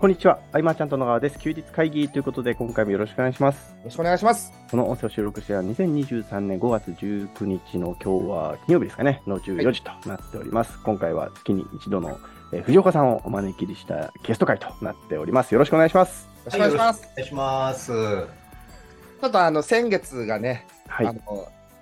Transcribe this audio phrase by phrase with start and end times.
[0.00, 1.38] こんにちは、あいまちゃんと野川です。
[1.38, 3.72] 休日会議ということで、今回もよろしくお願いします。
[3.72, 4.50] よろしくお願いします。
[4.70, 10.82] この音声を収録しては2023年5月19日の今日は金曜日ですかね、の14時となっております。
[10.82, 12.18] 今回は月に一度の、
[12.50, 15.52] えー藤岡さんをお招きしたゲスト会となっております。
[15.52, 16.24] よろしくお願いします。
[16.24, 17.02] よろしくお願いします。
[17.02, 17.92] お願いします。
[17.92, 21.12] ちょっとあの先月がね、はいあ。
[21.12, 21.20] の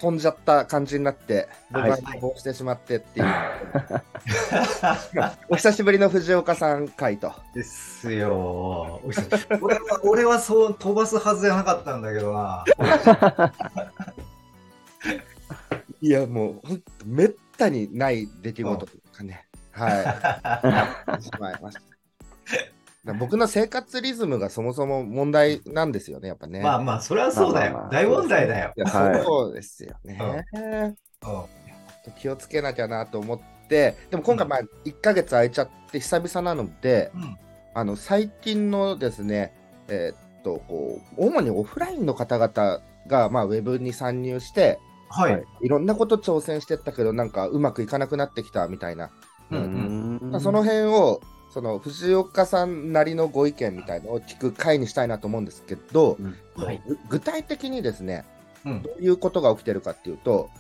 [0.01, 3.27] 飛んじゃった感じになって、僕はいは寝坊してしまってっていう。
[5.49, 7.33] お久しぶりの藤岡さん会と。
[7.55, 9.01] ですよ。
[9.61, 12.65] 俺は、俺はそう飛ばすはずじゃなかったんだけどな。
[16.01, 19.47] いや、もう、ほんとめったにない出来事とかね。
[19.73, 21.23] はい。
[21.23, 21.83] しまいました。
[23.15, 26.61] 僕の生活リズムがそもそも問題なんですよね、やっぱね。
[26.61, 28.03] まあまあ、それはそうだまあまあまあ。
[28.03, 28.73] よ大問題だよ。
[28.87, 30.47] そうですよね。
[30.53, 30.97] うん
[32.17, 37.37] 気をつけなきゃなと思って、でも今回、まあ、1ヶ月空いちゃって久々なので、うん
[37.75, 39.55] あの最近のですね、
[39.89, 44.79] えーっとこう主にオフラインの方々が、まあ、ウェブに参入して、
[45.11, 45.33] はい。
[45.33, 49.11] はいいろんなこと挑戦してったけど、なんかうまくいかなくなってきたみたいな、
[49.51, 56.83] うんうんんその辺を、その藤岡さんなりのご意見みたいのを聞く回にしたいなと思うんですけど、うんはい。
[56.87, 58.25] ぐ具体的にですね、
[58.67, 60.51] うんどういうことが起きてるかっていうと、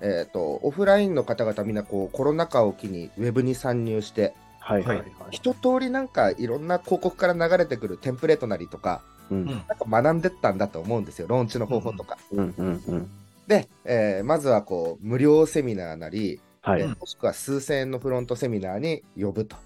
[0.00, 5.06] えーっとオフラインの方々みんなこうコロナ禍を機にウェブに参入して、はいはいはい。
[5.30, 12.18] 一通りなんかいろんな広告から流れてくるテンプレートなりとか、うんなんか学んでったんだと思うんですよ、ローンチの方法とか。
[12.32, 13.10] うんうんうん。
[13.46, 16.82] で、えーまずはこう無料セミナーなり、はい。
[16.82, 19.56] えーもしくは数千円のフロントセミナーに呼ぶと。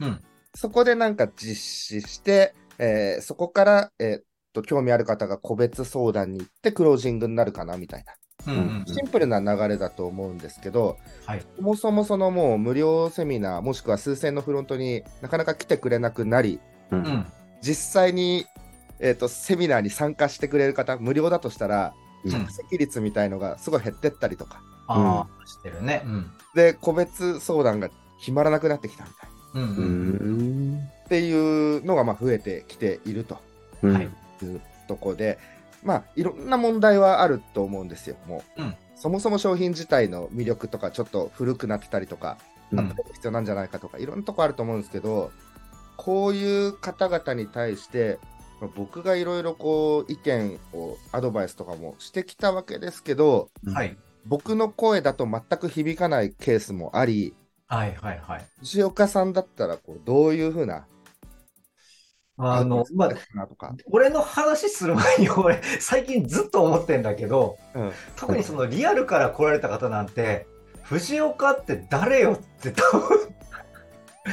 [0.00, 0.20] うん。
[0.54, 8.14] そこでなんか実施して、えーそこから、えーっと興味ある方が個別相談に行ってクロージングになるかなみたいな。
[8.48, 11.42] うんうんシンプルな流れだと思うんですけど、はい。
[11.56, 16.58] そもそもそのもう無料セミナー、もしくは数千円のフロントになかなか来てくれなくなり、
[16.90, 17.26] ううんん。
[17.62, 18.46] 実際に、
[18.98, 21.94] えー、とセミナーに参加してくれる方、無料だとしたら、
[22.24, 26.02] うん着席率みたいのがすごい減ってったりとか、ああ、してるね。
[26.04, 26.30] うん。
[26.54, 27.88] で、個別相談が
[28.18, 29.29] 決まらなくなってきたみたいな。
[29.54, 30.74] うんううん。
[30.74, 30.78] ん。
[31.04, 31.32] ってい
[31.78, 33.38] うのがまあ増えてきていると
[33.82, 34.08] うんはいい
[34.46, 35.38] うとこで、
[35.82, 38.62] まあ、いろんな問題はあると思うんですよ、もう。
[38.62, 42.36] うんそもそも商品自体の魅力とか、ちょっと古くなってたりとか、
[42.70, 45.32] うんアッ必要なんじゃないかとか、いろんなとこあると思うんですけど、
[45.96, 48.18] こういう方々に対して、
[48.60, 53.96] まあ僕がいろいろこう意見をアドバイスとかもしてきたわけですけど、はい。
[54.26, 57.34] 僕の声だと全く響かないケースもあり、
[57.70, 58.44] はいはいはい。
[58.58, 60.86] 藤岡さんだったらこうどういうふうな
[62.36, 70.46] あの、まあ、なとか、俺の話する前に 俺、最近ずっと思ってんだけど、うん、特にそのリアルから来られた方なんて、
[70.82, 73.34] 藤岡って誰よって多分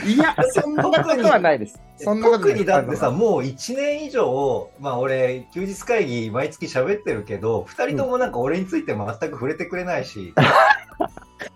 [0.06, 1.80] いや、そんなことはないです。
[1.98, 2.50] そんなことない。
[2.50, 10.34] 特にだってさ、もう1年以上、まあ俺、休日会議毎月喋ってるけど、2人ともなんか俺について全く触れてくれないし、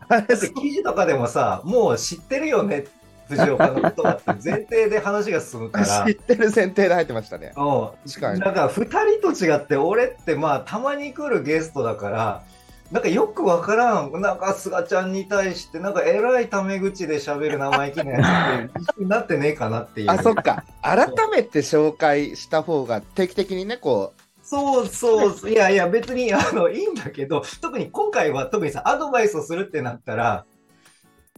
[0.08, 2.86] だって記事とかでもさ、もう知ってるよね、
[3.28, 6.06] 藤岡のことだって前提で話が進むから。
[6.06, 7.54] 知ってる前提で入ってましたね。
[7.56, 8.40] うん確かに。
[8.40, 12.44] なんか2人と違って俺ってまあたまに来るゲストだから
[12.92, 20.66] なんかよくわからんなんか菅ちゃんに対してなんかえらいタメ口で喋る生意気なやつってなってねえかなっていうあ、そっか。
[20.82, 24.14] 改めて紹介した方が定期的にね、こ
[24.52, 30.46] そうそういやいや別にあのいいんだけど特に今回は特にさアドバイスをするってなったら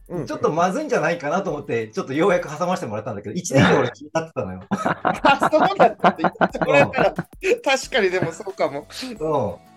[0.09, 4.63] う、うんちょっとまずいんじゃないかなと思ってちょっとようやく挟ませてもらったんだけど1年以上俺気になってたのよ。
[4.69, 8.79] あ、そうだったって言ってくれたら、確かにでもそうかも。
[8.79, 9.18] うん、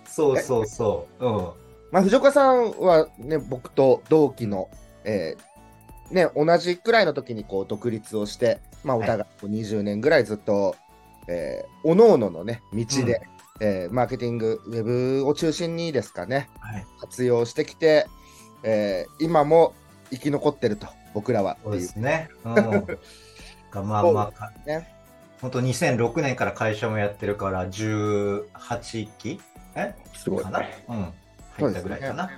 [0.05, 1.27] そうそうそう。
[1.27, 4.69] うんまあ、藤岡さんはね、僕と同期の、
[5.05, 10.75] えーね、同じくらいの時にこう独立をして、まあ、お互いこう20年ぐらいずっと、
[11.29, 13.21] えー、おのおののね、道で、
[13.61, 16.87] えーマーケティング、ウェブを中心にですかね、はい。
[17.01, 18.07] 活用してきて、
[18.63, 19.75] えー今も
[20.11, 21.81] 生き残ってると、僕らはそうで。
[21.81, 22.29] すね。
[22.45, 24.93] うん、がまあまあ、ね。
[25.41, 29.41] 本当2006年から会社もやってるから18期？
[29.75, 29.95] え？
[30.15, 30.45] すごい。
[30.45, 30.51] か。
[30.51, 31.13] な、うん、
[31.59, 32.31] 入ったぐらいかな。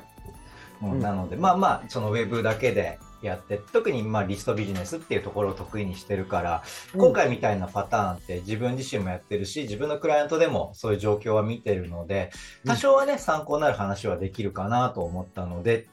[0.82, 1.00] うんうん。
[1.00, 6.62] なのでまあまあそのウェブだけでやって特にまあリストビジネスっていうところを得意にしてるから、
[6.96, 12.30] 今回みたいなパターンって自分自身もやってるし自分のクライアントでもそういう状況は見てるので
[12.66, 15.86] 多少はね、参考になる話はできるかなと思ったので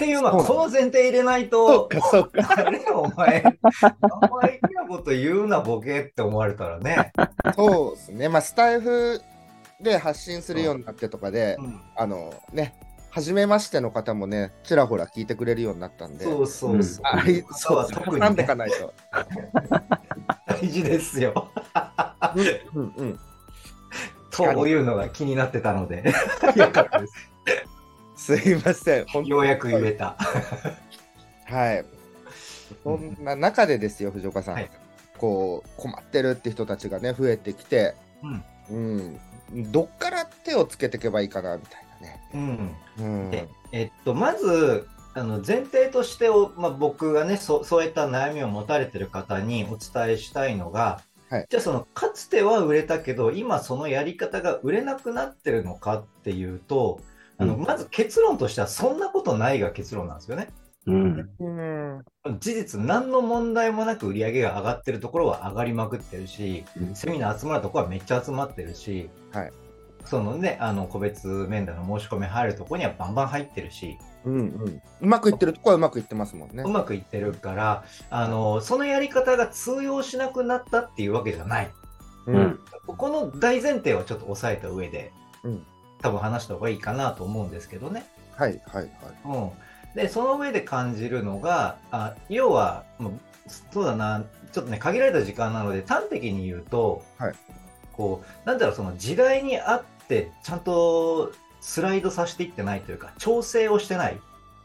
[0.00, 2.48] っていうまあこの前提入れないそうとか、そうか。
[2.56, 7.12] あれお前、生意気なこと言うな、ボケって思われたらね。
[7.54, 8.28] そうですね。
[8.30, 9.20] まあ、スタイフ
[9.78, 12.74] で発信するようになってとかで、うんあのね、
[13.10, 17.02] 初めましての方もね、ちらほら聞いてくれるようになったんで、そうそうそう。
[17.04, 18.94] あいそう、特に挟んでかないと。
[20.68, 21.50] 事ですよ。
[22.74, 23.20] うんうんうん。
[24.30, 26.04] というのが気になってたので、
[26.56, 27.06] よかったで
[28.16, 28.36] す。
[28.36, 29.06] すいません。
[29.06, 30.16] 本ようやく言えた。
[31.46, 31.84] はい。
[32.84, 34.54] そんな中でですよ、藤岡さん。
[34.54, 34.70] はい
[35.20, 37.94] こう、困ってるって人たちがね、増えてきて、
[38.70, 39.20] うん。
[39.70, 42.20] どっから手をつけていけばいいかな、みたいなね。
[42.34, 42.76] うん。
[42.98, 43.30] うん。
[43.30, 57.00] でえっと、まず、あの前提としてお、まあ、僕がねそ、そういった悩みを持たれてる方にお伝えしたいのが、はいじゃあその、かつては売れたけど、今そのやり方が売れなくなってるのかっていうと、
[57.38, 60.48] あのうんまず結論としては、そんなことないが結論なんですよね。
[60.86, 61.30] うん。
[61.38, 61.48] う
[62.30, 62.38] ん。
[62.40, 69.52] 事実、何の問題もなく売り上げが上がってるところは上がりまくってるし、うんセミナー集まるところはめっちゃ集まってるし、はい
[70.04, 74.82] そのね、あの個別面談の申し込み入るところにはバンバン入ってるし、うんうん。
[75.00, 76.68] うまくいってるとこはうまくいってますもんねう。
[76.68, 81.70] まくいってるから、あのそのやり方が通用しなくなったっていうわけじゃない。
[82.26, 82.60] ううん。
[82.86, 85.12] この大前提はちょっと押さえた上で、
[85.44, 85.66] うん
[86.02, 88.06] 多分話した方がいいかなと思うんですけどね。
[88.34, 88.90] はいはいはい。
[89.26, 89.50] うん、
[89.94, 93.12] でその上で感じるのがあ要はもう
[93.70, 97.34] そうだなちょっとね限られた時間なので端的に言うと、はい
[98.00, 104.18] こうなんだろうその時代に合ってちゃんとスライドさせていってないというか調整をしてない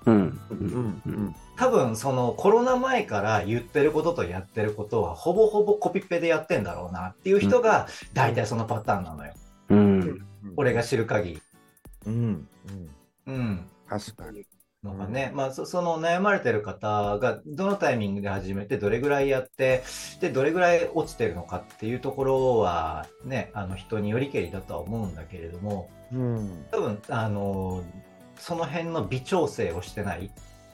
[0.06, 0.40] うん。
[0.50, 1.36] うんうん。
[1.58, 9.34] 多分そのコロナ前から言ってることとやってることはほぼほぼコピペでやってんだろうなっていう人が大体そのパターンなのよ、
[9.70, 10.26] うん。
[10.56, 11.42] 俺が知る限り。
[12.06, 12.48] うん。
[13.28, 13.34] うん。
[13.34, 14.46] うん確かに。
[14.86, 19.84] のがね、まあそその悩まれてる方がどのタイミングで始めてどれぐらいやって
[20.22, 26.66] でどれぐらい落ちてるのかっていうところはねあの人によりけりだとは思うんだけれどもうん。
[26.72, 27.84] 多分あの
[28.38, 30.32] その辺の微調整をしてない、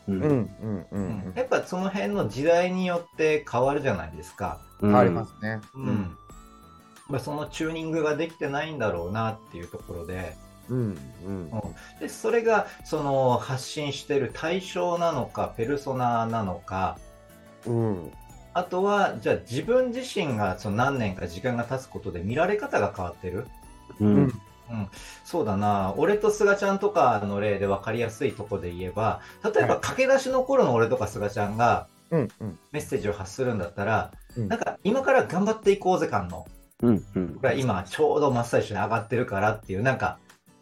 [0.08, 0.12] う。
[0.12, 1.04] うんんうんううん。
[1.32, 4.96] んやっぱその辺の時代によって変わるじゃないですか、うん。
[4.96, 5.62] ありますね。
[5.76, 6.18] うん。
[7.08, 10.34] まあ、そのチューニングができてないんだろうなっていうところで
[10.72, 11.52] うんうん
[12.00, 16.98] でそれがその発信してる対象なのかペルソナなのか
[17.68, 18.12] うん。
[18.54, 23.48] あとは、じゃあ自分自身がその何年か時間が経つことで見られ方が変わってる？
[24.00, 24.34] ううんん。
[25.24, 32.60] そうだな、俺と菅ちゃんとかの例で分かりやすいとこで言えば、例えばはい駆け出しの頃の俺とか菅ちゃんがうんうん。
[32.74, 36.46] メッセージを発するんだったら、うんなんか今から頑張っていこうぜ感の、
[36.82, 37.06] うん。
[37.16, 40.18] うんこれは今ちょうど真っ最初に上がってるからっていう、なんか、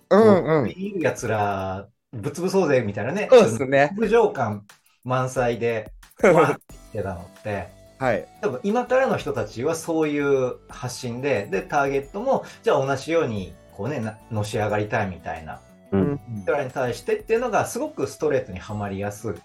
[0.09, 0.73] うんうん。
[0.75, 3.91] 見るやつらぶつぶそうぜみたいなね、そうですね。
[3.95, 4.65] 無情感
[5.03, 5.91] 満載で、
[6.23, 6.57] わーっ
[6.91, 7.67] てたのって、
[7.99, 8.27] はい。
[8.41, 15.61] 多分今からの人たちはそういう発信で、で、ターゲットも、じゃあ同じように、こうね、なのし上がりたいみたいな
[15.91, 16.19] うん。
[16.45, 19.35] 人らに対してっていうのが、すごくストレートにはまりやす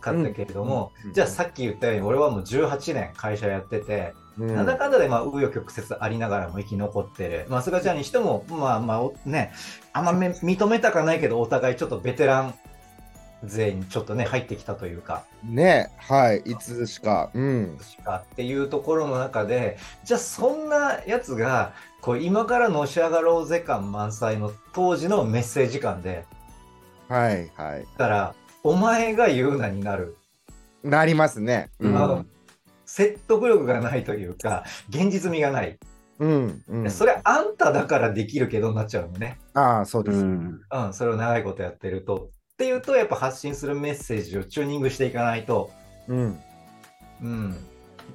[0.00, 7.46] かったけれども、うんじゃあさっき言ったように、俺はもう18年会社やってて、うんなんだかんだで、まあ、紆余曲折ありながらも生き残ってる。
[7.48, 9.52] まあ、菅ちゃんにしても、まあまあ、おね、
[9.92, 12.54] あんまめ認めたかないけど、お互いちょっとベテラン
[13.44, 16.38] 勢にちょっとね、入ってきたというか、ねはい。
[16.40, 17.30] いつしか。
[17.34, 17.78] うん。
[17.80, 26.24] しかっていうところの中でじゃあそんなやつがこう今からのし上がろうぜ感満載の当時のメッセージ感で
[27.08, 27.86] はいはい。
[27.96, 28.34] たら
[28.64, 30.16] お前が言うなになる、
[30.82, 31.70] なりますね。
[31.78, 32.26] うん
[32.98, 35.78] 説得力がないというか現実味がない、
[36.18, 36.64] うん。
[36.66, 36.90] うん。
[36.90, 40.18] それあんただからできるけどになっちゃうのね、ああ、そうです。
[40.18, 40.60] うん。
[40.68, 45.70] うん、それを長いことやってるとっていうとやっぱ発信するメッセージをチューニングしていかないと
[46.08, 46.40] うん。
[47.22, 47.56] うん、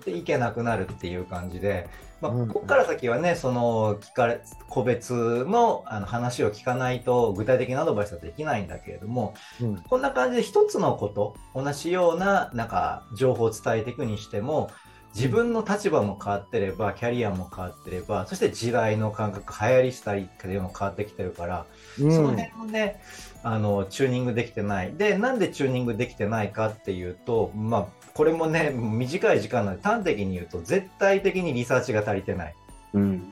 [0.06, 1.88] でいけなくなるっていう感じで、
[2.22, 9.76] まあ、うんここから先はね、その聞かれ個別のあの話を聞かないと具体的なアドバイスはできないんだけれども、うん。
[9.78, 14.72] こんな感じで一つのこと、同じようななんか情報を伝えていくにしても、
[15.16, 21.66] 自分の立場も変わってれば、キャリアも変わってれば、そして時代の感覚、流行りしたりっていうのも変わってきてるから、
[22.00, 22.12] うん。
[22.12, 23.00] その辺をね、
[23.44, 24.94] あの、チューニングできてない。
[24.96, 32.56] で、なんでチューニングできてないかっていうと、まあ、これもね、短い時間なので端的に言うと、絶対的にリサーチが足りてない。
[32.94, 33.02] うん。
[33.02, 33.24] うん。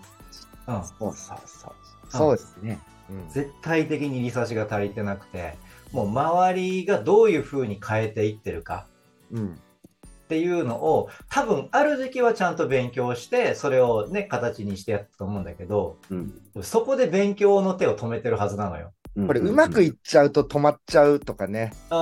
[0.66, 1.74] そうそうそう。
[2.10, 2.80] そうですね。
[3.10, 5.56] うん絶対的にリサーチが足りてなくて、
[5.92, 8.88] もう周りがどういう風に変えていってるか
[9.32, 9.54] うん。
[9.54, 16.34] っていうのを、多分ある時期はちゃんと勉強して、それをね、形にしてやったと思うんだけど、うん。
[16.62, 18.94] そこで勉強の手を止めてるはずなのよ。
[19.28, 21.74] これ、うまくいっちゃうと止まっちゃうとかね。
[21.92, 21.96] う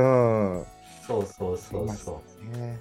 [0.00, 0.58] ん。
[0.58, 0.66] うん。
[1.10, 2.22] そうそうそうそ
[2.54, 2.56] う。
[2.58, 2.78] ね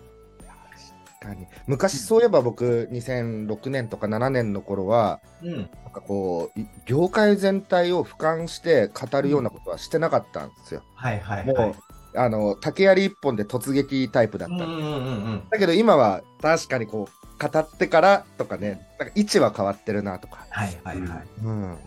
[1.22, 5.56] 確かに昔そういえば僕2006年とか7年の頃はうん。
[5.56, 10.84] なんかこうい業界全体を俯瞰して語るようなことはしてなかったんですよ。
[10.96, 11.76] はいはいもう、はい。
[12.16, 14.90] あの竹槍一本で突撃タイプだった、うんうんうんう
[15.36, 15.44] ん。
[15.50, 21.28] だけど今は確かにこう語ってからとかね、なんか位置は変わってるなとか、はいはいはい。
[21.44, 21.78] うん、あ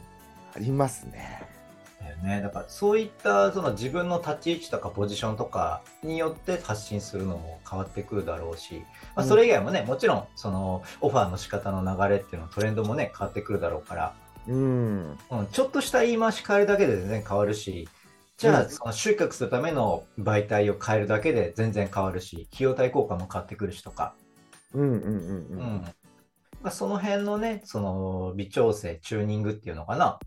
[0.58, 1.51] りますね。
[2.22, 2.40] ね。
[2.42, 8.82] だからそういったその自分の立ち位置とかポジションとかによって発信するのも変わってくるだろうし、
[9.14, 14.14] まあ、それ以外もね、もちろんそのオファーの仕方の流れっていうのトレンドもね変わってくるだろうから、
[14.48, 17.88] うん、うん、ちょっとした言い回し変えるだけで全然変わるし、
[18.38, 18.70] じゃあ、うん。
[18.70, 24.14] その集客するための媒体を変えるだけで全然変わるし、費用対効果も変わってくるしとか、
[24.74, 25.82] うん、うん、うん、ううんん。
[26.62, 30.18] まあ、その辺のね、その微調整、チューニングっていうのかな、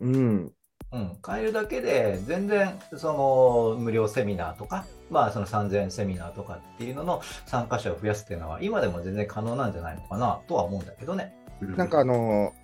[0.00, 0.52] うん、
[0.90, 11.34] うん、変えるだけで全然その無料セミナーとか、まあその3000円セミナーとかっていうのの参加者を増やすっていうのは今でも全然可能なんじゃないのかなとは思うんだけどね。
[11.60, 12.54] なんかあの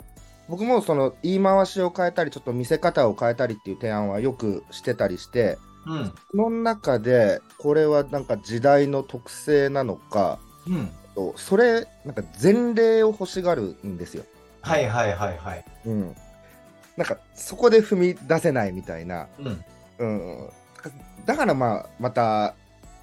[0.49, 6.13] 僕もその言い回しを変えたり、ちょっと見せ方を変えたりっていう提案はよくしてたりして、うん。
[6.31, 10.91] その中で、これはなんか時代の特性なのか、うん。
[11.15, 14.25] とそれ、なんか前例を欲しがるんですよ。
[14.61, 15.65] はいはいはいはい。
[15.87, 16.17] うん。
[16.97, 19.27] なんかそこで踏み出せないみたいな。
[19.39, 19.65] うん。
[19.99, 20.51] うん。
[21.27, 22.55] だからまあ、また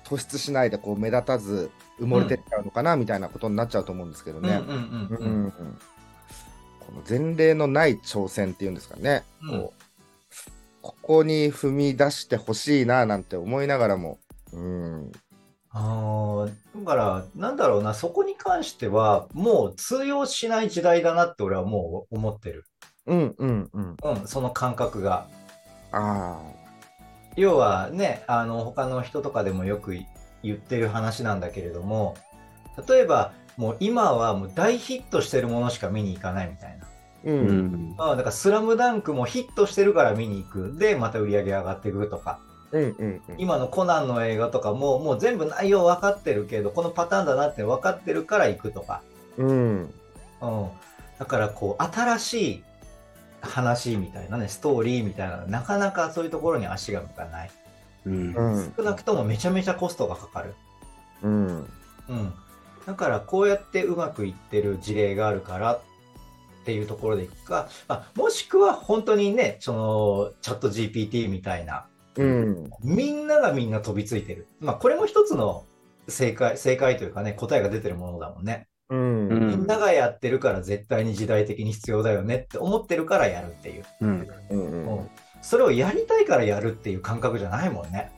[0.04, 4.62] 突出しないでこう目立たず埋もれてっちゃうのかなみたいなことになっちゃうと思うんですけどね。
[6.80, 9.24] この前例のない挑戦っていうんですかね。
[9.42, 9.82] うんこう
[10.82, 14.18] ここに踏み出してほしいななんて思いながらも。
[14.52, 15.12] うん。
[15.70, 22.66] あーだから、なんだろうな、そこに関しては、もう通用しない時代だなって俺はもう思ってる。
[23.08, 23.98] うんうんうん。
[24.04, 25.28] うん、その感覚が。
[25.92, 26.40] あ
[27.36, 29.98] 要はね、あの、他の人とかでもよく
[30.44, 32.16] 言ってる話なんだけれども、
[32.88, 36.86] 例えば、もう今はもう大ヒットしてるものしか見に行かないみたいな。
[36.86, 36.88] あ。
[37.26, 37.32] う。
[37.32, 37.96] うんん。
[37.98, 40.76] あだから、スラムダンクもヒットしてるから見に行く。
[40.78, 42.40] で、また売り上げ上がっていくとか。
[42.72, 43.36] うんうんうん。
[43.38, 49.02] 今のコナンの映画とかも、もう全部内容分かってるけど、このパターンだなって分かってるから行くとか。
[49.38, 49.94] うん。
[50.42, 50.68] うん。
[51.20, 52.64] だから、こう、新しい
[53.42, 57.52] 話みたいなね、ストーリーみたいなの、なかなかそういうところに足が向かない。
[58.06, 58.74] うんうん。
[58.76, 60.56] 少なくともめちゃめちゃコストがかかる。
[61.24, 61.48] うん。
[62.10, 62.34] うん。
[62.86, 65.82] だから、こうやってうまくいってる事例があるからっ
[66.66, 72.72] ていうところでいくか、まあ、もしくは本当にね、その、チャット GPT みたいな、うん。
[72.84, 74.48] みんながみんな飛びついてる。
[74.60, 75.66] まあ、これも一つの
[76.08, 78.68] 正解、正解というかね、答えが出てるものだもんね。
[78.92, 79.28] うん。
[79.30, 83.86] うんみんながやってるから絶対に時代的に必要だよねって思ってるからやるっていう。
[84.02, 84.28] うん。
[84.50, 85.10] うんうん
[85.42, 88.12] それをやりたいからやるっていう感覚じゃないもんね。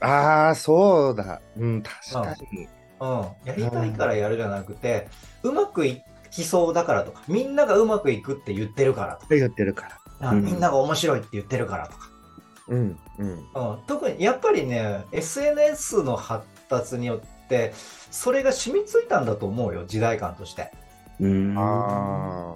[0.00, 1.42] ああ、そうだ。
[1.58, 2.68] うん、確かに。
[3.00, 3.26] うん。
[3.44, 5.06] やりたいからやるじゃなくて、
[5.42, 10.28] うまくいきそうだからとか、みんながうまくいくって言ってるからとか、言ってるから。
[10.28, 12.08] あうんみんなが面白いって言ってるからとか。
[12.68, 12.98] うん。
[13.18, 13.28] うん。
[13.28, 13.44] うん、
[13.86, 17.26] 特にやっぱりね SNS の発達によって
[18.10, 20.72] それが染みついたんだと思うよ時代感として、
[21.20, 21.54] うん。
[21.58, 22.54] あ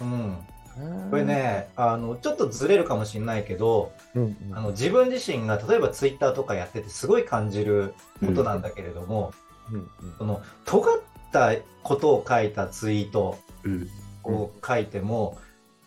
[0.00, 1.10] うん、あ。
[1.10, 1.24] これ。
[1.24, 4.36] ねあのちょっとずれるかもしれないけどうん。
[4.52, 9.32] あの自分自身が例えば Twitter とかやっててすごい感じることなんだけれども、
[9.72, 9.90] うん。
[10.18, 11.00] その尖っ
[11.32, 11.52] た
[11.82, 13.88] ことを書いたツイートうん。
[14.24, 15.38] を書いても、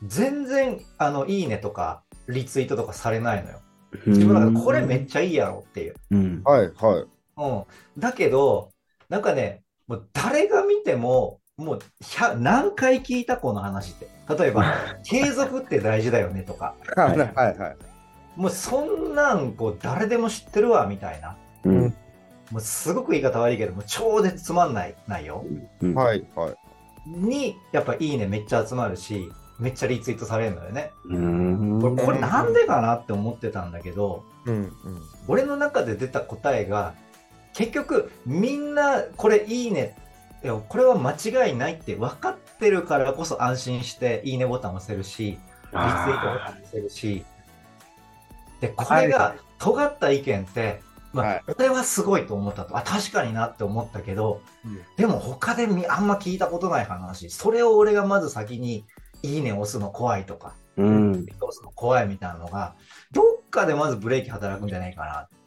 [0.05, 3.59] 全然あのいいねとかリツイートとかされないのよ
[4.05, 6.41] 自分の中でこれめっちゃいいやろっていううん。
[6.43, 7.18] はい、はい。
[7.39, 7.99] うん。
[7.99, 8.71] だけど、
[9.09, 14.07] なんかね、もう誰が見ても、もう100何回聞いたこの話って。
[14.37, 17.77] 例えば、 継続って大事だよねとか、はい、はい、はい。
[18.35, 21.35] もうそんなんこう誰でも知ってるわみたいな。
[21.65, 21.81] うん。
[22.51, 25.45] もうすごく言い方悪いけど、もう超絶つまんない内容
[25.81, 25.93] うん。
[25.93, 26.55] はい、はい。
[27.05, 29.29] に、やっぱいいねめっちゃ集まるし、
[29.59, 30.91] めっちゃリツイートされるのよね。
[31.09, 31.81] うん。
[31.81, 34.73] これこれなんでかなって思ってたんだけど、うん、うん。
[35.27, 36.93] 俺の中で出た答えが
[37.53, 39.95] 結局みんなこれいいね。
[40.69, 47.25] これは間違いないって分かってるからこそ安心していいねボタンを押せるしリツイートボタンを押せるし。
[48.61, 50.81] でこれが尖った意見って、
[51.13, 51.43] まはい。
[51.47, 52.77] あ、俺はすごいと思ったと。
[52.77, 54.81] あ確かになって思ったけど、うん。
[54.97, 57.29] でも他でみあんま聞いたことない話。
[57.29, 58.85] それを俺がまず先に
[59.21, 61.11] いいね押すの怖いとか、うん。
[61.11, 62.75] 押すの怖いみたいなのが
[63.11, 65.38] どっかでまずブレーキ働くんじゃないかなこれ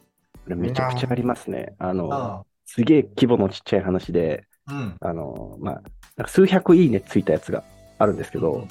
[0.45, 1.75] めちゃくちゃありますね。
[1.79, 4.95] あの、あすげえ規模のちっちゃい話で、うん。
[4.99, 7.63] あの、まあ、なんか数百いいねついたやつが
[7.99, 8.67] あるんですけど、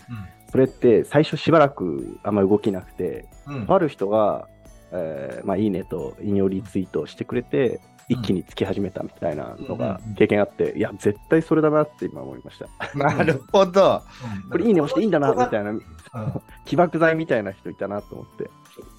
[0.50, 3.26] それって最初しばらくあんまり動きなくて、
[3.68, 4.48] ある人が、
[4.92, 12.68] えーまあ、いいねと引用リツイートしてくれて、一気につき始めたみたいなのがうん経験あって、いや、絶対それだなって今思いました。
[12.98, 14.02] なるほど。
[14.50, 15.82] これいいね押していいんだな、みたいな、うん
[16.66, 18.50] 起爆剤みたいな人いたなと思って。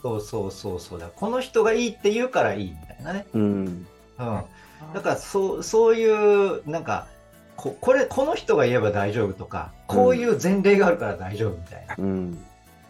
[0.02, 1.08] そうそうそうそうだ。
[1.08, 3.26] この人がいいって言うからいいみたいなね。
[3.34, 3.42] うん。
[3.46, 3.86] うん。
[4.18, 7.08] だからそう、そういう、なんか、
[7.56, 12.38] ここれこの人が言えば大丈夫とかこういう前例があるから大丈夫みたいな、っうん。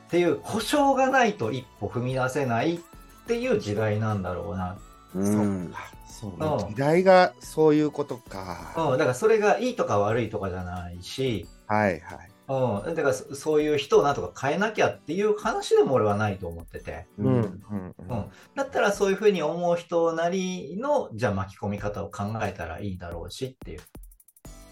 [0.10, 2.80] ていう保証がないと一歩踏み出せないっ
[3.28, 4.78] ていう時代なんだろうな、
[5.16, 5.74] うん。
[6.08, 6.66] そううんね。
[6.70, 8.74] 時代がそういうことか。
[8.78, 12.33] うん、だからそれがいいとか悪いとかじゃないし、はいはい。
[12.48, 17.06] うん、だからそそういう人をなんとか変えなきゃっていう話でも俺はないと思ってて。
[17.18, 23.82] うんうんうん、だったらそういうふうに思う人なりのじゃあ巻き込み方を考えたらいいだろうしっていう,、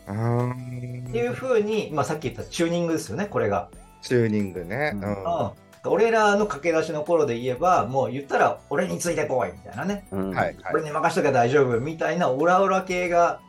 [0.07, 1.05] うん。
[1.09, 3.69] っていうふうに、まあ、さっき言ったチューニングですよねこれが、
[4.01, 4.91] チューニングね。
[4.95, 5.51] うんうん
[5.83, 10.29] 俺らの駆け出しの頃で言えばもう言ったら俺についてこいみたいなね、うん。
[10.29, 10.57] はいはい。
[10.73, 13.41] 俺に任しとけば大丈夫みたいなオラオラ系が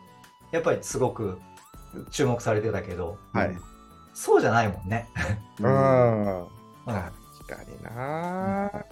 [0.50, 1.38] やっぱりすごく
[2.11, 3.59] 注目されてたけどはい。
[4.14, 5.09] そうじゃないもんね。
[5.61, 5.73] う うん。
[5.73, 6.40] ん。
[6.40, 6.49] うん
[6.87, 7.12] 確
[7.47, 8.85] かにな。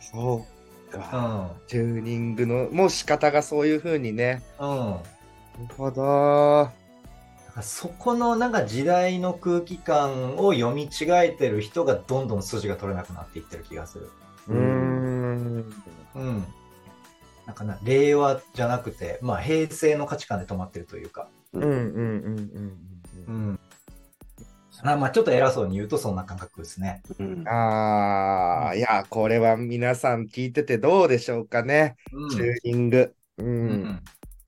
[0.00, 0.44] そ
[0.92, 1.18] ううか。
[1.18, 4.42] んチューニングの、もう仕方がそういうふうにね。
[4.58, 6.70] うんなるほど。
[7.62, 10.88] そこのなんか時代の空気感を読み違
[11.24, 14.10] えてる人がどんどん筋が取れなくなっていってる気がする。
[14.48, 15.74] うーん。
[16.16, 16.44] うん。
[17.46, 21.28] なんかな、令和じゃなくて、まあ平成の価値観で止まってるというか。
[21.54, 22.36] うんうんうんうん
[23.26, 23.60] ううん。
[24.94, 27.02] まあちょっと偉そうに言うとそんな感覚ですね。
[27.18, 27.48] うん。
[27.48, 31.96] ああ、いや、これは皆さん聞いててどうでしょうかね。
[32.12, 33.14] うんチューニング。
[33.38, 33.42] う。
[33.42, 34.02] うんん。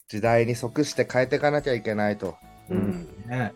[0.06, 2.36] 時代に即して変えていかなきゃいけないと。
[2.68, 3.08] うん。
[3.26, 3.52] ね。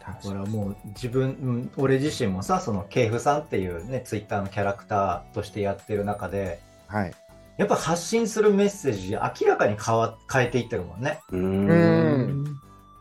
[0.00, 7.14] だからもう自分、うん俺自身もさ、その系譜さんっていうね、ツイッターのキャラクターとしてやってる中で、はい。
[7.58, 11.20] やっぱ発信するメッセージ明らかに変わ変えていってるもんね。
[11.30, 12.44] うん。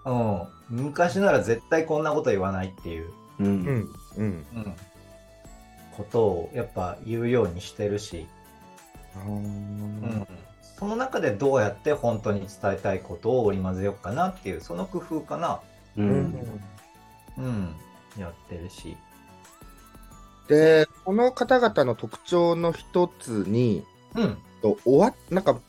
[0.06, 0.48] うん。
[0.72, 3.10] 昔なら絶対こんなこと言わないっていう、
[3.40, 3.44] う。
[3.44, 3.66] うんん。
[4.18, 4.46] うん。
[4.56, 4.76] うん、
[5.92, 8.26] ことをやっぱ言うようにしてるし、
[9.28, 10.28] うん、
[10.80, 15.60] その中でどうやって本当に伝えたいことを織り交ぜようかなっていう、その工夫かな。
[15.98, 16.02] う。
[16.02, 16.62] うんん。
[17.38, 17.76] うん。
[18.18, 18.96] やってるし。
[20.48, 24.38] で、この方々の特徴の一つに、うん。
[24.62, 25.60] と終わっなんか、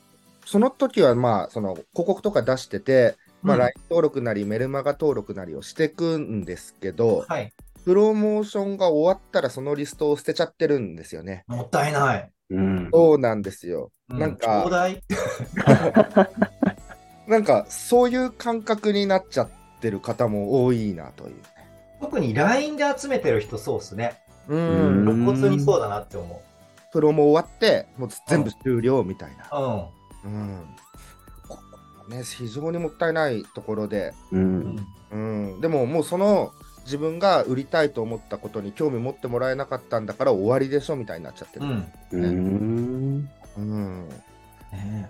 [0.44, 7.52] その時はまあ、その広告とか出してて、まあ、うん LINE 登録なり、メルマガ登録なりをしていくんですけど、はい。
[7.85, 11.44] プロモーションが終わったらそのリストを捨てちゃってるんですよね。
[11.48, 12.31] もったいない。
[12.50, 12.88] うん。
[12.92, 13.90] そうなんですよ。
[14.09, 14.64] うなんか。
[17.26, 19.48] なんか、 そういう感覚になっちゃっ
[19.81, 21.35] てる方も多いなという。
[22.00, 24.22] 特に LINE で集めてる人そうっすね。
[24.48, 25.07] ううんん。
[25.07, 26.42] 露骨にそうだなって思
[26.92, 29.48] プロも終わって、もう全部終了みたいな。
[29.59, 29.88] う。
[30.24, 30.59] うん。
[30.59, 31.12] ここ
[32.12, 34.37] ね、非常にもったいないところで、う。
[34.37, 34.87] うんん。
[35.11, 35.16] う
[35.57, 35.61] ん。
[35.61, 36.53] でももうその、
[36.85, 41.66] 自分が売りたいと思ったことに興味持ってもらえなかったんだから終わりでしょみたいになっちゃってる。
[41.66, 41.92] うん。
[42.12, 43.31] うん。
[43.57, 44.09] うん。
[44.09, 45.09] ね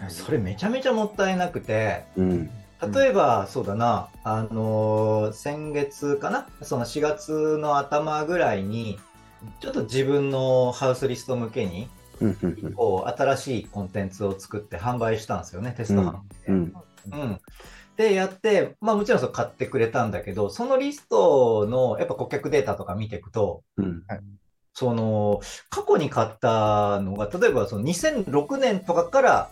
[0.00, 2.50] えそれめちゃめちゃもったいなくて、うん。
[2.92, 8.98] 例えば、そうだな、あのー先月かな、その4月の頭ぐらいに、
[9.60, 11.88] ちょっと自分のハウスリスト向けに、うん。
[12.74, 16.48] こう、新しいコンテンツを作って販売したんですよね、テスト販売で。
[16.48, 16.72] うん。
[17.12, 17.40] うん。
[17.96, 24.02] で、やって、まあもちろんそう買ってくれたんだけど、そのリストのやっぱ顧客データとか見ていくと、うん。
[24.74, 29.50] その、過去に買ったのが、例えばその2006年とかから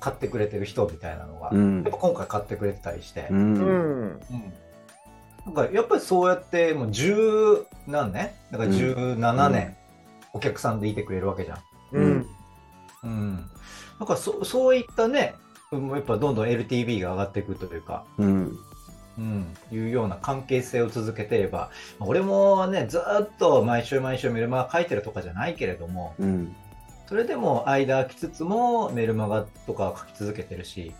[0.00, 3.28] 買ってくれてる人みたいなのが、うんやっぱ今回買ってくれてたりして。
[3.30, 4.20] うん
[5.46, 8.30] なんかやっぱりそうやってもう十何年？
[8.50, 9.76] だから17年
[10.38, 11.58] お客さんでいてくれるわけじゃん。
[11.92, 12.26] うん。
[13.02, 13.50] うん。
[13.98, 15.34] だからそそういったね、
[15.72, 18.58] うんやっぱどんどん LTV が上がっていくというか、うん。
[19.18, 26.54] うん、いうような関係性を続けていれば、まあ俺もね、ずーっと毎週毎週メルマガ書いてるとかじゃないけれども、うん。
[27.08, 30.94] それでも間空きつつもメルマガとか書き続けてるし、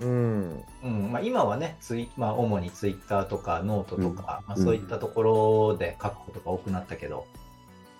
[0.00, 0.64] うん。
[0.84, 7.26] うんまあ、今はねツイ、まあ、主にツイッターとかノートとか、まあ、うんそういったところで書くことが多くなったけど、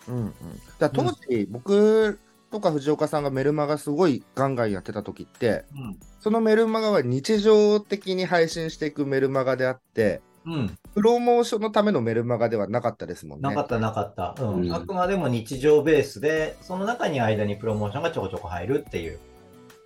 [0.08, 0.16] うん。
[0.16, 0.32] うん。
[0.78, 2.18] 当時、僕
[2.50, 5.64] とか藤岡さんがメルマガすごいガンガンやってた時って、
[6.20, 13.48] そのメルマガは日常的に配信していくメルマガであって、うん、プロモーションのためのメルマガではなかったですもんね。
[13.48, 19.18] なかったなかった、うんうんあくまでも日常ベースでその中に間にプロモーションがちょこちょこ入るっていう、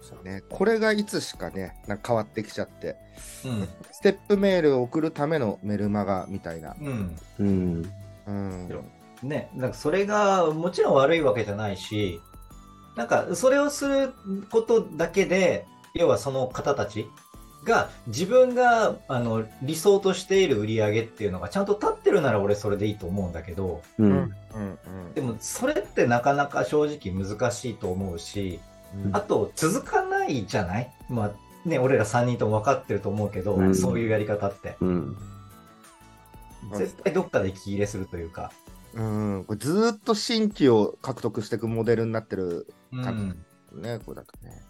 [0.03, 0.43] そうね。
[0.51, 2.97] これがいつしかね、なんか変わってきちゃって、
[3.45, 6.77] うんステップメールを送るためのメルマガみたいな。
[6.81, 7.93] うんうん。
[8.27, 8.85] うん。
[9.23, 12.21] ね、なんかそれがもちろん悪いわけじゃないし
[12.97, 14.13] なんかそれをする
[14.51, 17.09] ことだけで要はその方たち
[17.65, 24.13] が自分があの理想としている売り上げっていうのがちゃんと立ってるなら俺それでいいと思うんだけどううん。
[24.13, 24.15] ん。
[24.15, 24.59] う
[25.11, 25.15] ん。
[25.15, 28.61] でもそれってなかなか正直難しいと思うし
[29.05, 34.77] うんあと続かないじゃない、まあ、ね、俺ら3人とも分かってると思うけど、うんそういうやり方って。
[34.81, 35.17] うん。
[36.75, 38.53] 絶対どっかで気入れするというか。
[38.99, 44.63] うん、これずーっと新規を獲得していくモデルになってるうんね、これだとね。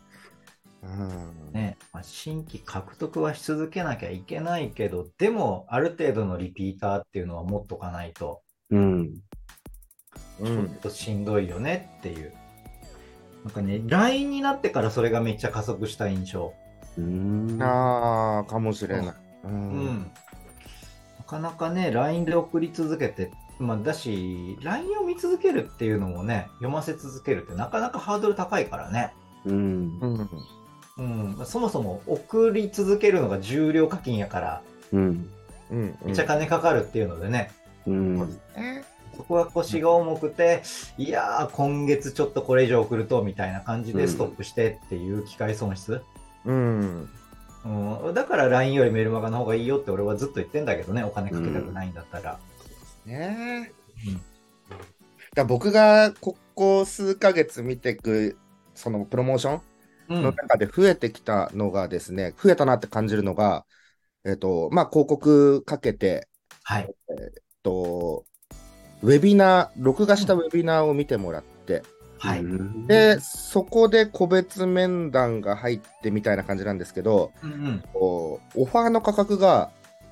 [0.82, 1.52] うん。
[1.52, 9.14] ねまあ、新規獲得はし続けなきゃいけないけど、でも、ある程度のリピーターっていうのは持っとかないと、うん。
[9.14, 12.32] ちょうんっとしんどいよねっていう。
[13.44, 16.52] なんかね、LINE になってからそれがめっちゃ加速した印象。
[16.96, 17.58] うん。
[17.62, 19.06] ああ、かもしれない。
[19.44, 19.48] う。
[19.48, 20.12] うんん。
[21.18, 29.12] なかなかね、LINE で送り続けて、まあ、だし、LINE を見続けるっていうのもね、読ませ続けるってなかなかハードル高いからね。
[29.44, 29.98] うん。
[30.96, 31.36] うん。
[31.38, 35.30] うん、そもそも送り続けるのが重量課金やから、うん。
[35.70, 35.98] うん。
[36.04, 37.50] めっちゃ金かかるっていうのでね、
[37.86, 38.40] うん。
[38.56, 38.84] え
[39.16, 40.62] そこが腰が重くて、
[40.96, 46.02] いやー、今月ちょっとこれ以上送るとみたいな感じでストップしてっていう機会損失？
[46.46, 47.08] うん。
[47.64, 52.38] うん、だから LINE よりメルマガの方がいいよって俺はずっと言ってんだけどね、お金かけたくないんだったら。
[53.08, 53.72] ね
[54.06, 54.20] うん
[55.34, 58.36] だ僕がここ数ヶ月見ていく、
[58.74, 59.62] そのプロモーション
[60.08, 63.66] うんの中で増えてきたのがですね、増えたなって感じるのが、
[64.24, 66.28] えっ、と、まあ、広告かけて、
[66.64, 66.88] はい。
[67.10, 68.24] えっと、
[69.02, 71.82] ウェビナー、録画したウェビナーを見てもらって、
[72.18, 72.44] はい。
[72.88, 77.84] で、そこで個別面談が入ってみたいな感じなんですけど、うんうん。
[77.94, 79.70] オファーの価格が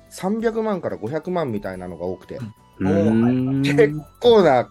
[0.09, 2.53] 300万から500万みたいなのが多くて、うん。
[2.79, 4.69] 結構な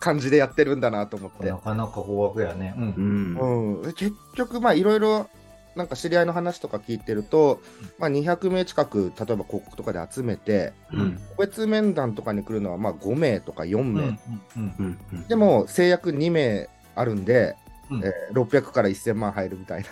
[0.00, 1.56] 感じでやってるんだなと思ってな。
[1.56, 2.74] かなか高額やね。
[2.76, 3.00] うんう。
[3.40, 3.80] ん。
[3.84, 5.28] うん、結局、まあいろいろ、
[5.76, 7.60] なんか知り合いの話とか聞いてると、
[7.98, 11.20] まあ、200名近く、例えば広告とかで集めて、うん。
[11.36, 13.88] 個別面談とかに来るのはまあ5名とか4うん。
[13.88, 14.18] う名、ん。
[14.56, 14.98] うん。
[15.12, 15.26] うん。
[15.26, 17.56] でも制約2名あるんで、
[17.90, 19.84] うんえー600から1000万入るみたい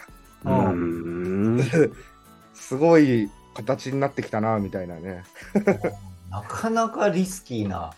[0.44, 1.60] な、うん。
[2.54, 5.24] すごい形になってきたなみたいなね、
[6.32, 7.92] なかなかリスキーな。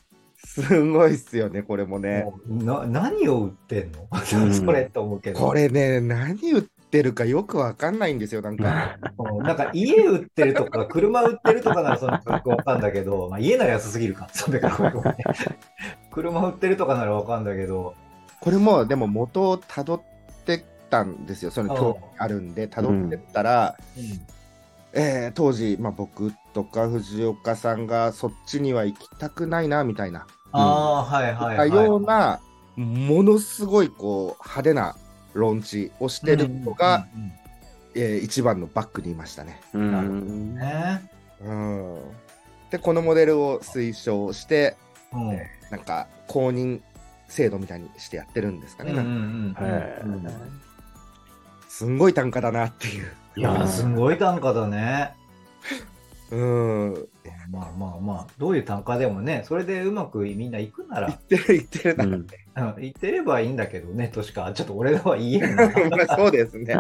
[0.45, 2.25] すごいっすよね、これもね。
[2.25, 5.39] もうな何を売ってんの、うんそれって思うけど。
[5.39, 8.99] これね、何売ってるかよくわかんないんですよ、なんか。
[9.19, 14.29] うんなんか家売ってるとか、車売ってるとかならその価格わかんだけど、まあ、家なら安すぎるか。
[14.33, 15.25] 300から500万ね
[16.11, 17.95] 車売ってるとかならわかんだけど、
[18.41, 20.03] これも、でも元をたどっ
[20.45, 23.77] てったんですよ、その興味あるんで、たどってったら、
[24.95, 31.73] えー当時、まあ、僕とか藤岡さんがそっちには行きたくないなみたいな、ああ、はいはいはい。
[31.73, 32.41] ような、
[32.77, 34.97] ものすごいこう派手な
[35.33, 37.33] ローンチをしてるのが、うんうんうん
[37.97, 39.61] えー一番のバックにいましたね。
[39.73, 40.57] うん。
[40.57, 41.09] ね。
[41.41, 41.99] うん、
[42.71, 44.77] で、このモデルを推奨して、
[45.13, 45.31] うん。
[45.31, 45.39] うん
[45.71, 46.83] なんか公認
[47.29, 48.93] 制度みたいにしてやってるんですかね。
[48.93, 50.35] うんなんかうんはい。
[51.69, 53.13] すんごい単価だなっていう。
[53.37, 55.15] いやー、すごい単価だね。
[56.31, 57.09] うん。
[57.51, 62.05] まあまあまあ、どういう単価でもね、それでうまくみんな行くなら、言ってる言ってるな。
[62.05, 62.27] うん
[62.71, 65.69] ってればいいんだけどね、としか、ちょっと俺らは言えんな。
[65.91, 66.77] まあそうですね。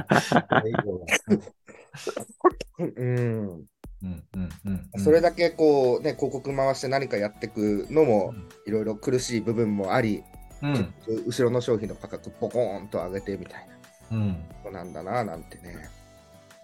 [2.79, 3.67] うん。
[4.05, 10.23] うんうんうんうんそれだけこうね、広告回して何かやっていくのもうんいろいろ苦しい部分もあり、
[10.63, 10.95] うん
[11.27, 13.67] 後ろの商品の価格ポコーンと上げてみたい
[14.11, 14.35] なうん。
[14.63, 15.77] ことなんだななんてね。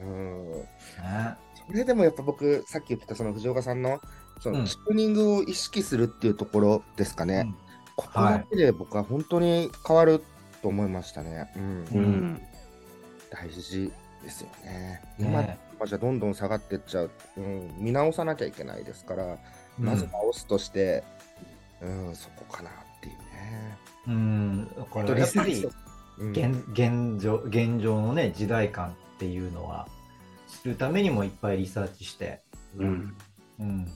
[0.01, 0.53] うん。
[0.53, 0.67] ね
[1.67, 4.01] それでもやっぱ僕、さっき言ってたその藤岡さんの
[4.41, 7.45] そうんのチューニングを意識するっていうところですかね。
[7.47, 10.23] うんここだけで僕は本当に変わる
[10.63, 11.53] と思いましたね。
[11.55, 11.63] うん。
[11.93, 12.43] うん。
[13.31, 15.03] 大事ですよね。
[15.19, 15.43] ね今
[15.77, 19.39] 今じゃどんどん下がってっちゃう、うん、見直さなきゃいけないですから、
[19.79, 21.05] まず直すとして、
[21.83, 23.79] うん、そこかなっていうね。
[24.09, 25.69] うん、だかあとらやっぱり
[26.19, 29.87] うん現現状現状のね時代感っていうのは
[30.62, 32.40] 知るためにもいっぱいリサーチして、
[32.78, 33.14] うん。
[33.59, 33.87] うん。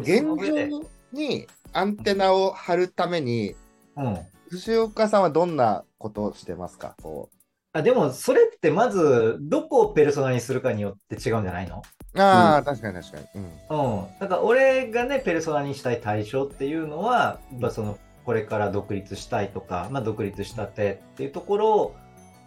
[0.00, 3.54] 現状にアンテナを張るために、
[3.96, 4.18] うん、
[4.50, 6.96] 藤岡さんはどんなことをしてますか？
[7.00, 7.30] こ
[7.72, 11.80] あでもそれってまずどこをペルソナにするかによって違うんじゃないの？
[12.14, 13.24] うああ、確かに確かに。
[13.70, 13.98] うん。
[13.98, 21.96] うん、だから俺がねペルソナにしたい対象っていうのは、やっぱそのこれから独立したいとか、まあ、独立したてっていうところを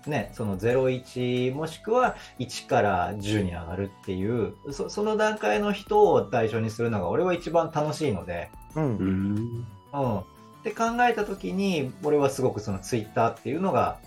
[0.07, 8.97] ねその01もしくは1から10に上がるっていうそその段階の人を対象にするのが俺は一番楽しいので、うん。
[8.97, 9.67] うん。
[9.93, 10.23] うん、っ
[10.63, 13.97] て考えた時に俺はすごくそのツイッターっていうのが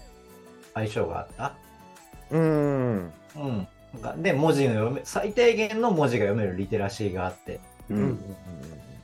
[0.75, 1.55] 相性があった。
[2.31, 3.13] うん。
[3.37, 7.61] うん、なんかで文字の読め最低限の文字が読めるリテラシーがあって。
[7.91, 8.37] ううんん。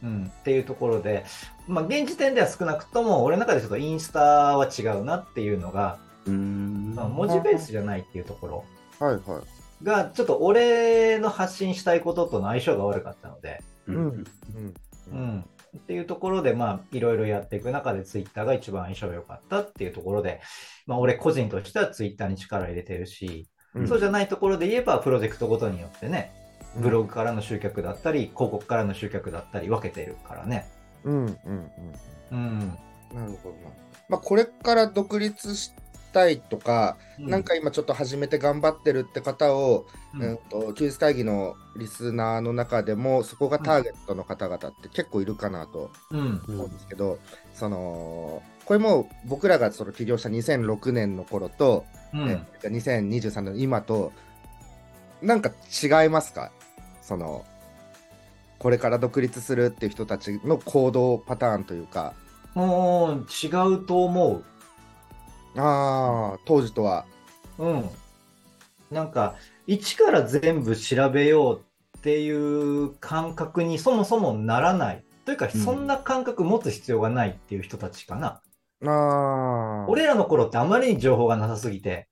[0.03, 1.25] うん、っていうところで、
[1.67, 8.65] まあ、現時点では少なくとも俺の中でちょっとインスタは違うなっていうのが、うんまあ、文字ベースじゃないっていうところ、
[8.99, 9.85] はいはい。
[9.85, 14.25] が、ちょっと俺の発信したいこととの相性が悪かったので、うんうん
[15.13, 15.45] うん。
[15.77, 20.41] っていうところで、まあ、いろいろやっていく中で、ツイッターが一番相性が良かったっていうところで、
[20.87, 26.33] まあ、俺個人としてはツイッターに力入れてるし、うんそうじゃないところで言えば、プロジェクトごとによってね、
[26.77, 30.71] ブログからの集客だったり、広告からの集客だったり分けてるからね。
[31.03, 31.71] うんうんうん
[32.31, 32.59] うん。
[33.13, 33.71] なるほどな。
[34.09, 35.73] まあ、これから独立し
[36.15, 40.23] たいとか、うなんか今ちょっと始めて頑張ってるって方を、うん。
[40.23, 46.43] うんと休日会議のリスナーの中でも、そこがターゲットの方々って結構いるかなとうん。
[46.49, 47.19] 思うんですけど、
[47.53, 52.31] そのこれも僕らがその起業した2006年の頃と、うん。
[52.31, 54.13] え2023年の今と、
[55.21, 55.51] なんか
[55.83, 56.51] 違いますか？
[57.03, 57.45] その
[58.59, 62.15] これから独立するっていう人たちの行動パターンというか、
[62.55, 64.43] もう違うと思
[65.57, 67.05] ああ、当時とは。
[67.59, 67.65] う。
[67.65, 67.91] うん。
[68.91, 69.37] なんか、
[69.67, 71.63] 一から全部調べよう
[71.99, 75.05] っていう感覚にそもそもならない。
[75.25, 78.41] というか、うんそんな感覚持つ必要がないっていう人たちかな。
[78.87, 79.87] ああ。
[79.89, 82.09] 俺らの頃ってあまりに情報がなさすぎて、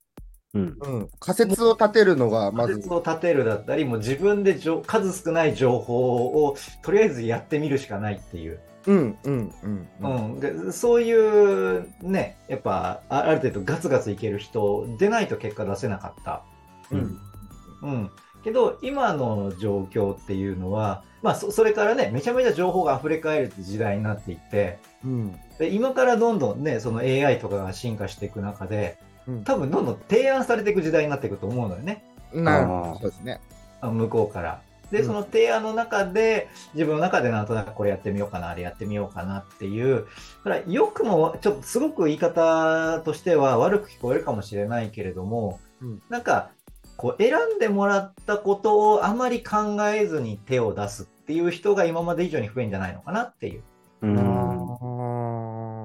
[0.54, 8.60] うんうん、仮説を立てるのがまず仮説、を立てるだったり、もう自分でじょ数少ない情報をとりあえずやってみるしかないっていう。
[8.86, 11.12] うんうんうんううんん、でそうい
[11.78, 16.42] うね、やっぱあある程度ガツガツいける人でないと結果出せなかった。
[16.90, 17.18] うん。
[17.82, 18.10] うん、
[18.44, 25.36] けど今の状況っていうのは、まあ、そそれからねめちゃめちゃ情報が溢れ返るって時代になっていってうん。
[25.58, 29.44] で今からどんどんねその AI とかが進化していく中でうん。
[29.44, 32.04] 多分どんどん提案されていく時代になっていくと思うのよね。
[32.32, 32.98] なるほど。
[33.00, 33.40] そうですね。
[33.80, 34.60] あ向こうから。
[34.92, 35.06] でうん。
[35.06, 40.06] その提案の中で自分の中でなんとなくこれやってみようかなあれやってみようかなっていう
[40.44, 46.02] だからよくもちょっとすごく言い方としては悪く聞こえるかもしれないけれども、うん。
[46.08, 46.50] なんか
[46.96, 53.62] こう選んでもらったことをあまり考えずに手を出すっていう人が今まで以上に増えんじゃないのかなっていう、
[54.02, 54.18] うん。
[54.18, 54.22] あ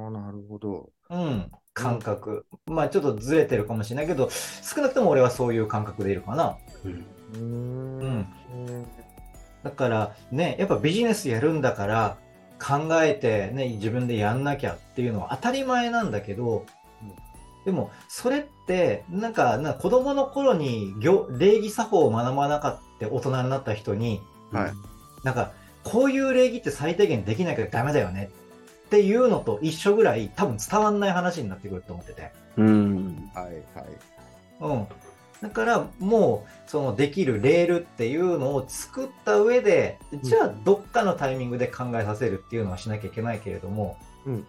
[0.10, 0.89] あ、なるほど。
[1.10, 6.58] うん、感覚、まあちょっとずれてるかもしれないけど少なくとも俺はそういう感覚でいるかな。
[6.84, 8.27] うんうんん。
[9.63, 12.17] だからね、やっぱビジネスやるんだから
[12.59, 16.65] 考えてね、自分でやんなきゃっていうのは当たり前なんだけど、
[17.01, 17.27] うん
[17.65, 24.21] でもそれってなんかな子供の頃に行礼儀作法を学ばなかった大人になった人に、
[24.53, 24.71] はい
[25.23, 25.51] なんか
[25.83, 28.29] こういう礼儀って最低限できなきゃダメだよね
[28.85, 32.31] っていうのと一緒ぐらい多分伝わんない話になってくると思ってて。
[32.55, 33.55] うんはいはい。
[34.61, 34.87] うん。
[35.41, 44.45] だからもうそのできるレールっていうのを作った上でじゃあどっかのタイミングで考えさせるっていうのはしなきゃいけないけれどもうんうん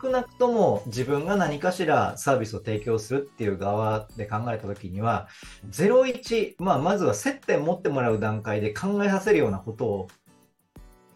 [0.00, 5.28] 少なくとも自分が何かしらサービスを提供するっていう側で考えた時には
[5.70, 10.08] 01、まあ、まずは接点持ってもらう段階で考えさせるようなことを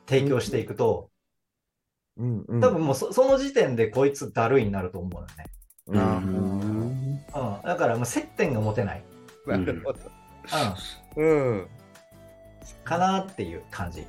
[0.09, 1.11] 提供していくと
[2.17, 2.27] うん。
[2.27, 2.61] うんうん。
[2.61, 5.45] 多分もうそその時点でこいつだるいになると思うよね。
[5.89, 6.76] うんあ
[7.35, 9.99] うん、だからもう接点が持てない、ーなるほど。
[11.17, 11.69] うん、うん。
[12.85, 14.07] かなっていう感じ。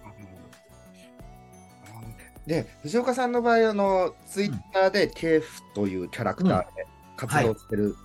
[2.46, 7.96] で、藤岡さんの場合、あの、ツイッターでケーフというキャラクターで活動してる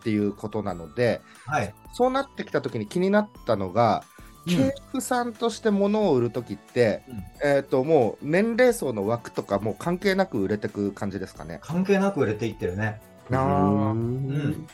[0.00, 1.74] っていうことなので、はい。
[1.94, 11.58] そうなってきたときに気になったのが、うんケーフさんとして物を売るときって、うんえっ、と、もう年齢層の枠とかもう関係なく売れてく感じですかね？
[11.62, 13.00] 関係なく売れていってるね。
[13.30, 13.90] なあ。
[13.92, 14.66] うん。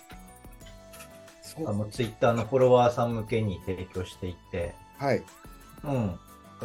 [1.42, 1.68] そう。
[1.68, 5.22] あのツイッターのフォロワーさん向けに提供していって、はい。
[5.84, 6.18] うん。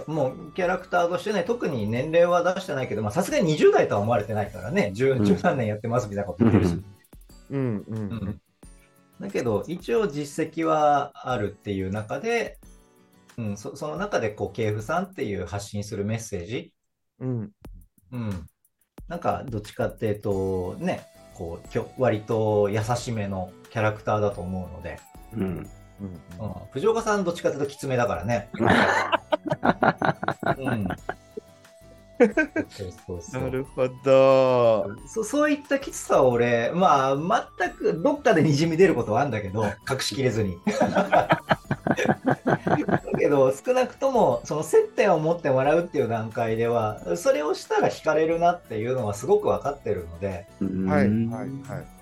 [0.05, 5.23] もうキャラクターとしてね、特に年齢は出してないけど、まあさすがに20代とは思われてないからね、10うん。
[5.23, 6.81] 13年やってますみたいなこと言ってるし。
[7.49, 7.97] うんうん。
[7.97, 8.41] うん。
[9.19, 12.59] だけど、一応実績はあるっていう中で、
[13.37, 16.73] うん、そその中でこう、系譜さんっていう発信するメッセージ、
[17.19, 17.51] うん。
[18.11, 18.47] うん、
[19.07, 21.05] なんかどっちかっていうと、ね、
[21.37, 24.99] こうきょ割と優しめのキャラクターだと思うので、
[25.33, 26.07] うんうん
[26.39, 28.49] うん、藤岡さんどっちかっていうときつめだからね。
[30.57, 30.87] うん、
[32.69, 34.87] そうそうそうなるほど。
[35.07, 40.57] そそういったきつさを俺、まあ、全くどっかでにじみ出ることはあるんだけど、隠しきれずに。
[42.05, 51.47] だけど、少なくとも、その接点を持ってもらうっていう段階では、それをしたら惹かれるなっていうのはすごく分かってるので、はいはいはい。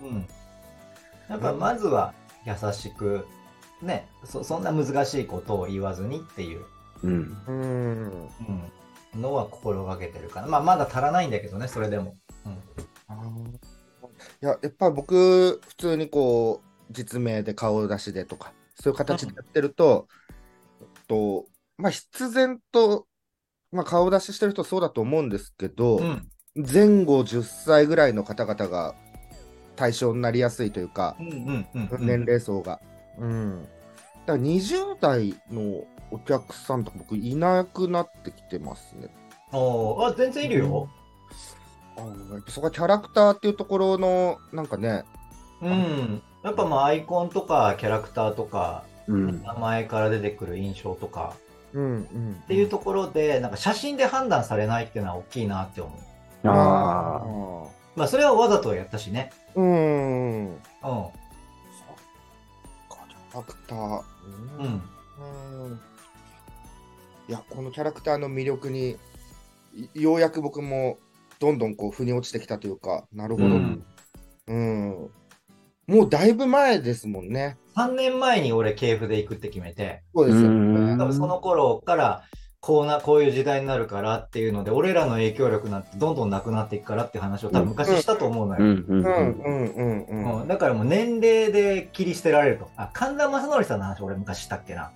[0.04, 0.28] うん。
[1.30, 2.14] やっぱまずは
[2.46, 3.26] 優しく、
[3.82, 6.66] ね、そそんな難しいことを言わずにっていう、
[7.04, 8.30] うんうん。
[9.16, 10.48] うん、のは心がけてるかな。
[10.48, 12.16] まあ、まだ足らないんだけどね、それでも。
[12.46, 12.56] うん
[14.42, 18.54] いや、やっぱ僕、普通にこう、実名で顔出しでとか、
[18.86, 20.08] そういう形でやってると、
[21.08, 21.46] と
[21.76, 23.08] まあ、必然と、
[23.72, 28.96] まあ、顔出ししてる人そうだと思うんですけど、うん前後10歳ぐらいの方々が
[29.76, 32.80] 対象になりやすいというか、うんうんうんうん年齢層が。
[33.18, 33.64] うん。
[33.64, 33.74] だか
[34.28, 39.14] ら20代のお客さんとか僕いなくなってきてますね。
[39.52, 40.90] おーあ全然いるよ。
[41.98, 45.04] あーやっぱそこはキャラクターっていうところの、なんかね、
[45.62, 46.22] うん。
[46.46, 49.44] やっぱまあアイコンとかキャラクターとかうん。
[49.44, 51.36] 名前から出てくる印象とか
[51.74, 52.40] うんうん。
[52.44, 55.92] っていうところでなんか写真で判断されないっていうのは大きいなって思
[56.44, 56.48] う。
[56.48, 57.70] ああ。
[57.96, 59.32] まあそれはわざとやったしね。
[59.56, 59.60] あ。
[59.60, 59.66] うん。
[59.66, 60.50] うん。
[60.52, 60.56] うん。
[60.56, 64.00] キャラクター。
[64.00, 64.04] う。
[64.60, 65.80] うんうん
[67.28, 68.98] いや、このキャラクターの魅力に、
[69.96, 71.00] いようやく僕も
[71.40, 73.48] どんどんこう、腑に落ちてきたというか、なるほど。
[73.48, 73.56] ううん。
[73.56, 73.86] ん
[75.96, 77.58] もうだいぶ前ですもんね。
[77.78, 80.98] 3年前に俺系譜で行くって決めて、そうですようんね。
[80.98, 82.24] 多分その頃から
[82.60, 88.66] こうな、こういう時代になるからっていうので、俺らの影響力なんてどんどんなくなっていくからって話を多分昔したと思うのよ。
[88.66, 88.86] うん。
[88.88, 89.06] うん。
[89.06, 90.42] うんうんうんうん。
[90.42, 92.70] うんだからもう年齢で切り捨てられると。
[92.76, 94.92] あ、神田正則さんの話俺昔したっけな。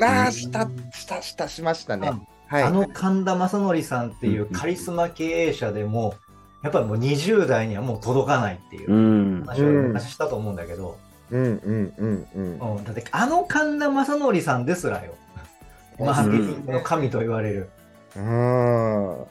[0.00, 2.08] ああ、した、した、した、しましたね。
[2.08, 2.62] うんはい。
[2.64, 6.14] あの神田正則さんっていうカリスマ経営者でも、
[6.62, 9.44] やっぱりもう20代にはもう届かないっていううん。
[9.46, 10.98] 話を昔したと思うんだけど、
[11.30, 12.76] うんうんうんうん。
[12.76, 15.14] うんだってあの神田正則さんですらよ。
[15.98, 17.70] マーケティングの神と言われる。
[18.16, 19.26] うん。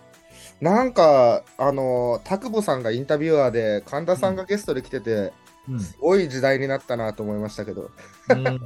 [0.61, 5.33] なんか、あの、田久保さんがインタビュアーで、神田さんがゲストで来てて、
[5.69, 7.91] うんすごい時代になったなと思いましたけど、
[8.29, 8.59] うん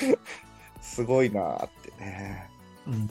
[0.80, 2.48] すごいなーってね。
[2.86, 3.10] うん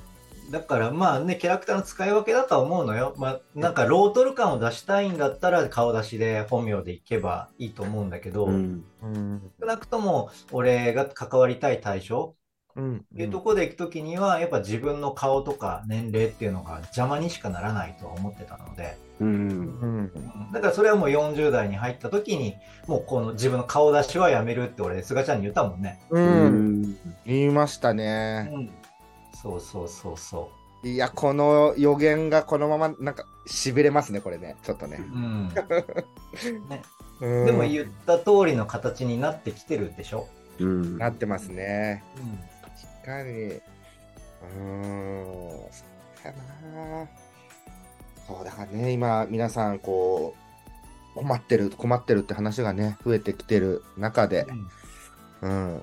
[0.50, 3.14] だからまあね、キャラクターの使い分けだとは思うのよ。
[3.18, 8.84] まあなんかロートル感を出したいんだったら顔出しで本名でいけばいいと思うんだけど、うん。
[9.04, 9.52] うん。
[9.60, 12.36] 少なくとも俺が関わりたい対象
[12.78, 12.98] うん。
[12.98, 19.28] っていうところで行くときには、やっぱ自分の顔とか年齢っていうのが邪魔にしかならないとは思ってたので、うん。
[19.28, 20.52] うん。
[20.54, 22.56] だからそれはもう40代に入ったときに、
[22.88, 26.00] もうこの自分の顔出しはやめるって俺、菅ちゃんに言ったもんね。
[26.12, 26.20] う。
[26.20, 26.98] うんん。
[27.26, 28.70] 言いましたね。
[29.48, 30.50] そうそうそうそ
[30.84, 34.56] いや、この予言がこのまま、なんか、しびれますね、これね。
[34.64, 35.04] ちょっとねう。。
[35.04, 35.48] うん。
[36.70, 36.82] ね、
[37.22, 40.28] うんでも言った通りの形になってきてるでしょ？
[40.60, 40.98] うん。
[40.98, 42.04] なってますね。
[42.18, 42.40] うん
[43.02, 43.32] 確かに。
[43.32, 45.26] うーん。
[45.72, 45.84] そ
[46.24, 46.34] うや
[47.04, 47.08] な。
[48.28, 50.36] そうだからね、今、皆さん、こ
[51.16, 54.46] う、困ってる、困ってるって話がね、増えてきてる中で、
[55.42, 55.82] うん。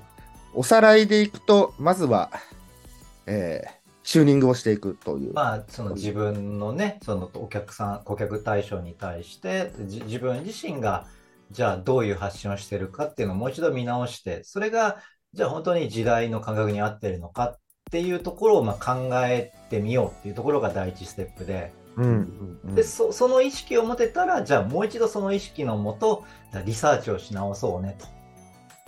[0.53, 2.31] おさらいでいくと、まずは、
[3.27, 5.33] えー、チューニングをしていくという。
[5.33, 11.07] まあ、その自分のね、そのお客さん、顧客対象に対して、じ自分自身が、
[11.51, 14.97] じゃあどういう発信をしてるかっていうのをもう一度見直して、それが、
[15.33, 17.59] じゃあ本当に時代の感覚に合ってるのかっ
[17.91, 22.59] ていうところをまあ考えてみようっていうところが第一ステップで、うん。
[22.63, 26.25] うんでそその意識を持てたら、じゃあもう一度その意識のもと、
[26.65, 28.14] リサーチをし直そうねと。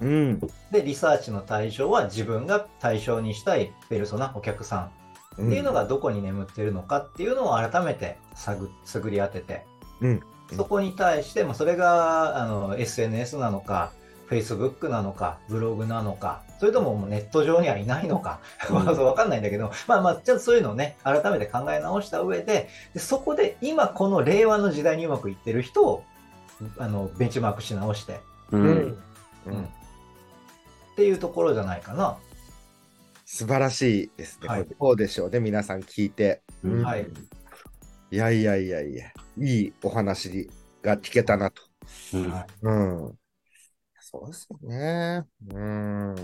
[0.02, 0.40] うん。
[0.72, 4.90] で、リサーチの対象は自分が対象にしたいペルソナ、お客さ
[5.38, 9.66] んっていうのがどこに眠ってるのかっていうのを改めて探探り当てて、
[10.02, 10.24] うん
[10.56, 13.92] そこに対して、まあ、それがあの SNS なのか、
[14.30, 26.04] Facebook なのか、ブログなのか、それとももうネット上にはいないのか、うん わかんないんだけど、まあまあ、ちょっとそういうのをね、改めて考え直した上で、でそこで今この令和の時代にうまくいってる人を、
[26.78, 28.58] あの、ベンチマークし直して、う。
[28.58, 28.68] うんん。
[28.68, 28.98] う
[29.48, 29.70] うんん。
[30.98, 32.18] っていうところじゃないかな。
[33.24, 34.48] 素晴らしいですね。
[34.48, 36.42] はいこれどうでしょうね、皆さん聞いて。
[36.64, 37.06] うんはい。
[38.10, 40.50] いやいやいやいや、いいお話
[40.82, 41.62] が聞けたなと。
[42.16, 43.16] うんはいうん。
[44.00, 45.24] そうですよね。
[45.54, 46.16] うん。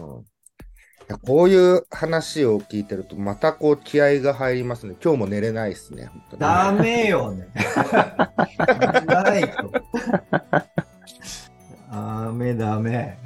[1.24, 4.96] こういう話を聞いてると、またこう気合が入りますね。
[5.04, 6.08] 今日も寝れないですね。
[6.08, 7.48] 本当にダメよね。
[9.06, 9.72] ないと。
[11.92, 13.20] ダメダメ。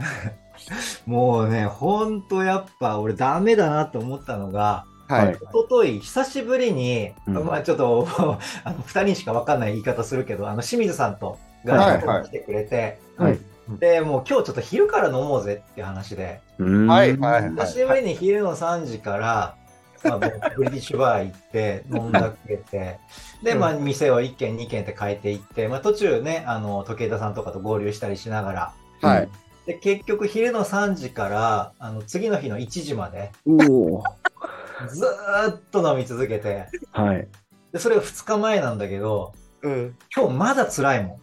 [1.06, 5.26] もうね、ほんとやっぱ俺ダメだなと思ったのが、はい。
[5.28, 5.40] はい一
[5.70, 7.34] 昨日久しぶりに、うん。
[7.46, 8.08] まあちょっと、
[8.64, 13.40] あの、二人しかわかんない言い方するけど、あの、清水さんと、はいが来てくれて、はい。
[13.80, 17.50] で、もう今日ちょっと昼から飲もうぜって話で、うんはいはいはい。
[17.52, 19.56] 久しぶりに昼の3時から、
[20.04, 23.00] まあ、僕ブリティッシュバー行って、飲んだくれて、
[23.44, 29.30] で、まあ、店を1軒、2軒って変えていって、まあ、途中ね、あの、時計田さんとかと合流したりしながら、はい。
[29.68, 33.32] で、結局昼の3時から、あの、次の日の1時まで。
[33.46, 37.28] ずーっと飲み続けて、はい。
[37.74, 39.96] で、それが2日前なんだけど、うん。
[40.16, 41.22] 今日まだ辛いもん。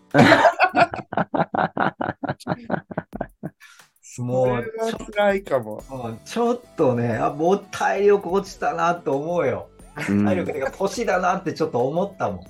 [4.19, 4.63] もうれは
[5.13, 5.83] 辛いかも。
[5.91, 9.71] うんちょっとね、あ、もう体力落ちたなと思うよ。
[10.09, 12.45] うん体力っていうか、年だなってちょっと思ったもん。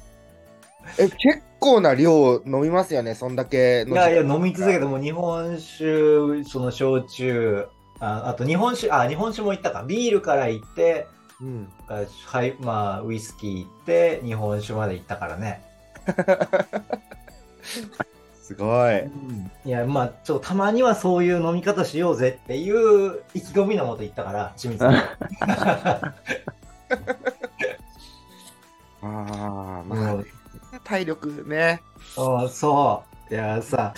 [0.98, 3.92] え、結構な量飲みますよね、そんだけの。
[3.92, 7.66] いやいや、飲み続けてもう日本酒、その焼酎、
[8.00, 9.82] ああと日本酒、あ、日本酒も行ったか。
[9.82, 11.06] ビールから行って、
[11.40, 11.68] うん。
[11.88, 15.62] あはい、まあ、ウイスキー行って、日本酒まで行ったからね。
[18.42, 19.10] すごい。
[19.64, 24.84] いや、まあ、ちょっとたまにはそういう飲み方しようぜっていう意気込みのもと言ったから、清水。
[24.86, 25.02] あ
[29.02, 30.26] あ、まあ、うん
[30.80, 31.82] 体力ね。
[32.16, 33.34] あそう。
[33.34, 33.94] いやさ、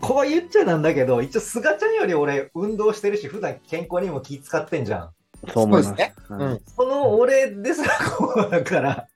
[0.00, 5.10] こう言っちゃなんだけど、一応、菅ちゃんより俺、運動してるし、普段健康にも気使ってんじゃん。
[5.52, 5.94] そう思います。
[5.94, 9.08] ねはいうんその俺ですらこうだから、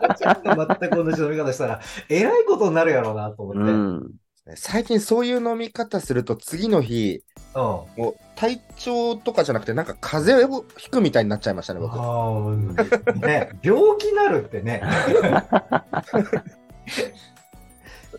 [0.00, 3.60] 菅ちゃんが全く同じ飲み方したら、えらいことになるやろうなと思って。
[3.60, 4.10] ううん。
[4.52, 4.56] ん。
[4.56, 7.22] 最近そういう飲み方すると次の日、
[7.54, 11.94] もう体調とかじゃなくて、なんか風邪をひくみたいになっちゃいましたね、僕。
[11.94, 14.82] あーね、病気なるってね。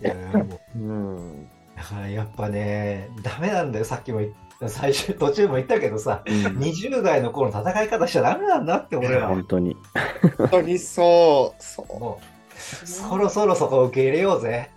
[0.01, 4.21] だからやっぱね、ダメなんだよ、さっきも
[4.65, 9.28] 最初、途中も言ったけどさ、20代の頃の戦い方しちゃダメなんだって、俺ら。
[9.28, 9.75] 本当に。
[10.38, 11.63] 本当にそう。
[11.63, 12.36] そう。
[12.86, 14.70] そろそろそこ受け入れようぜ。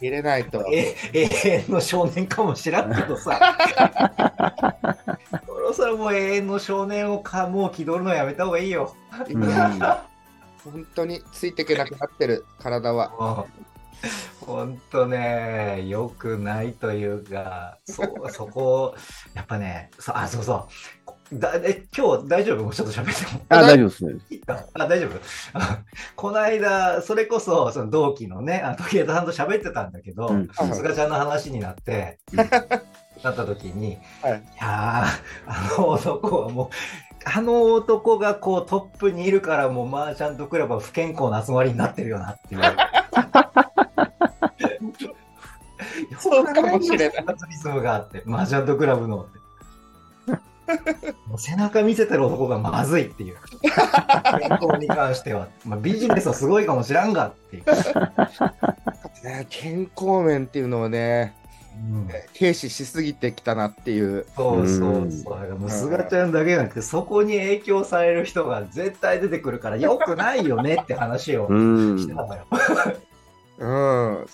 [0.00, 0.64] 入れないと。
[0.72, 3.56] え永遠の少年かもしらんけどさ。
[5.46, 8.94] そろそろもう永遠の少年をかもう気取るのやめた方がいいよ。
[9.28, 9.80] うん
[10.64, 13.10] 本当についていけなくなってる、体は。
[13.18, 13.48] も
[14.42, 18.94] うほんとね、良くないというか、そうそこ、
[19.34, 21.01] やっぱね、そあ、そうそう。
[21.38, 22.64] だえ今日大丈夫？
[22.64, 23.40] もうちょっと喋っても。
[23.48, 24.14] あ、大丈夫ですね。
[24.74, 25.20] あ大丈夫？
[25.54, 25.78] あ
[26.16, 35.10] この間、それこそその同期のね、あ時枝さんと喋ってたんだけど、うん菅ちゃんの話になって、なった時に、はいいやー、
[35.46, 36.68] あの男はもう、
[37.24, 42.62] あの男がこうトップにいるから、もうマーチャントクラブは不健康な集まりになってるよなっていう。
[46.18, 49.41] そうかもしれないリズムがあって、マーチャントクラブのって。
[51.38, 53.36] 背中見せてる男がまずいっていう。
[54.38, 55.48] 健康に関しては。
[55.64, 57.64] まあ、ビジネスはすごいかもしらんがっていう。
[59.24, 61.34] ね健康面っていうのをね、
[61.74, 62.08] うん
[62.38, 64.26] 軽視しすぎてきたなっていう。
[64.36, 65.34] そうそうそう。
[65.34, 71.98] だからもう菅ちゃんだけじゃなくて、そこに影響される人が絶対出てくるから、よくないよねって話をうん。
[71.98, 72.46] してたのよ。
[73.58, 74.26] うん。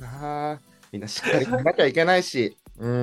[0.00, 0.60] なあ
[0.92, 2.56] みんなしっかりしなきゃいけないし。
[2.78, 2.86] う。
[2.86, 3.02] うん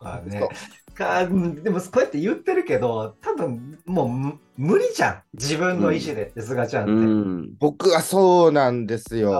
[0.00, 0.48] まあね、
[0.94, 5.22] かでもこうやって言ってるけど、多分もうむ無理じゃん。
[5.34, 6.92] 自分の意思でって、菅ちゃんって。
[6.92, 7.54] うん。
[7.58, 9.32] 僕はそうなんですよ。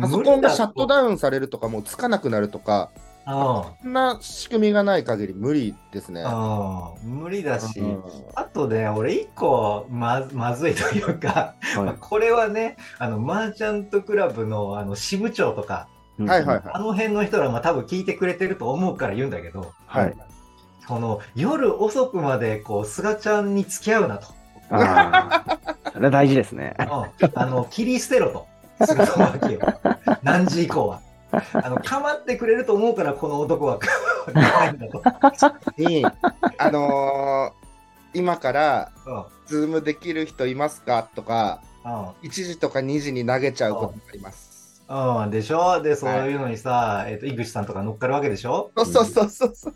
[0.00, 2.90] パソコンがシャットダウンされるとか、もうつかなくなるとか、
[3.24, 6.24] あそんな仕組みがない限り無理ですね。
[6.26, 8.02] あ無理だし、うん
[8.34, 16.22] あとね、俺一個ままずいというか、まあはこれはね、あの、マーチャントクラブのあの支部長とか、い。
[16.24, 20.16] はいはいあの辺の人らも多分聞いてくれてると思うから言うんだけど、はい。
[20.92, 24.26] その夜遅くまでこう、菅ちゃんに付き合うなと。
[24.70, 25.90] ああ。
[25.90, 26.74] それは大事ですね。
[26.78, 26.86] うん
[27.34, 28.46] あの、切り捨てろと。
[28.86, 29.60] 菅智明を。
[30.22, 31.00] 何時以降は。
[31.54, 33.78] あの、構ってくれると思うから、この男は
[34.34, 35.02] ないんだと。
[35.78, 36.04] に、
[36.58, 37.62] あのー
[38.14, 41.08] 今から、うんズームできる人いますか？
[41.14, 41.92] とか、うん
[42.28, 44.51] 1時とか2時に投げちゃうこともあります。
[44.92, 45.80] うん、でしょ？
[45.80, 48.70] で、そういうのにさ、えっ、と、井口さんとか乗っかるわけでしょ？
[48.76, 49.74] そうそうそうそうそう。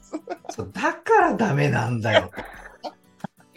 [0.51, 2.31] そうだからダメなんだよ。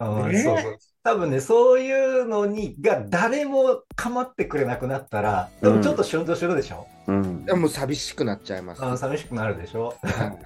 [0.00, 0.78] うん、ねそうそう。
[1.04, 7.54] 多分ね、そういうのに、が誰も構ってくれなくなったら、多分ちょっとシュンとするでしょ、うんで。
[7.54, 8.82] もう寂しくなっちゃいます。
[8.82, 9.94] うん、寂しくなるでしょ？
[10.02, 10.38] はい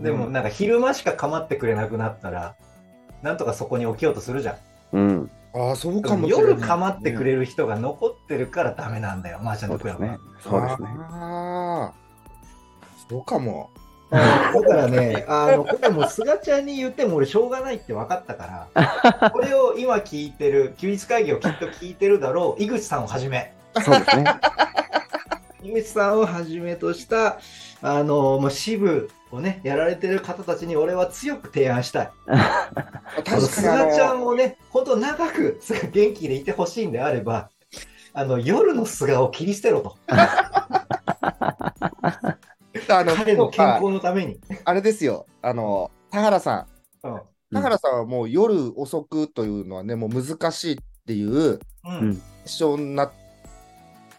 [0.00, 2.54] でも、なんか昼間しか構ってくれなくなったら、
[3.20, 4.56] なんとかそこに起きようとするじゃん。
[4.92, 6.50] うんあ、そうかもしれない。
[6.50, 10.76] 夜構ってくれる人が残ってるからダメなんだよ、マーチャントクラブはそうですね。
[10.76, 10.88] そうですね。
[10.98, 11.92] ああ、
[13.08, 13.70] そうかも。
[14.10, 24.24] だからね、 あの、これはもう菅ちゃんに言っても俺しょうがないって分かったから、 これを今聞いてる、休日会議をきっと聞いてるだろう、井口さんをはじめ、そうですね。
[25.62, 27.38] 井口さんをはじめとした、
[27.82, 32.06] あの、まあ、支部をね、やられてる方たちに俺は強く提案したい。
[32.06, 33.62] こ の確かに菅
[33.94, 35.60] ちゃんをね、本当長く
[35.92, 37.50] 元気でいてほしいんであれば、
[38.12, 39.96] あの、夜の菅を切り捨てろと。
[42.88, 44.40] あの彼の健康のために。
[44.64, 46.66] あれですよ、あの、田原さ
[47.04, 47.06] ん。
[47.06, 47.20] うん。
[47.52, 51.60] 田原さんはもう夜遅くというのはね、もう難しいっていう。
[52.44, 53.12] 一緒になっ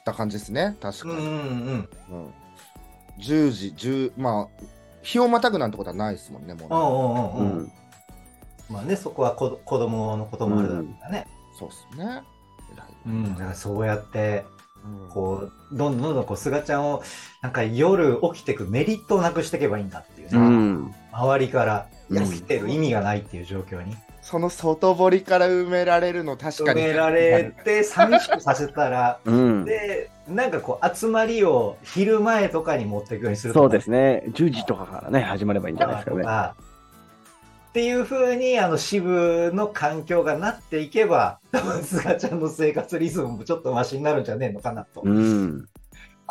[0.05, 1.13] た感じですね、確かに。
[1.13, 1.89] うんうんうん。
[2.11, 2.33] うん
[3.19, 4.63] 10時、10、まあ、
[5.01, 6.75] 日をまたぐなんてことはないですもんね、もうね、
[7.39, 7.59] うんうんうんうん。
[7.59, 7.71] うん。
[8.69, 11.27] まあね、そこは子子供のこともあるだろうからね。
[11.57, 12.23] そうっすね。
[13.05, 13.33] うん。
[13.33, 14.45] だからそうやって、
[14.83, 17.03] うんこう、どんどんどんどんこう、すがちゃんを、
[17.41, 20.37] なんか夜起きてくメリットをなくしていけばいいんだっていうね。
[20.37, 20.95] うん。
[21.11, 23.95] 周りからうん起きてる意味がないっていう状況に。
[24.21, 26.81] その外堀から埋められるの確かに。
[26.81, 29.65] 埋められて 寂しくさせたら、うん。
[29.65, 34.23] で、なんかこう、集まりを昼前とかに持っていくようにするそうですね。
[34.27, 36.61] 10時とかからね、始まればいいんじゃないですかね。
[37.71, 45.01] っていうふうに、あの、支部の環境がなっていけば、多分、すがちゃんの生活リズムもちょっとマシになるんじゃねえのかなと。
[45.05, 45.69] うん。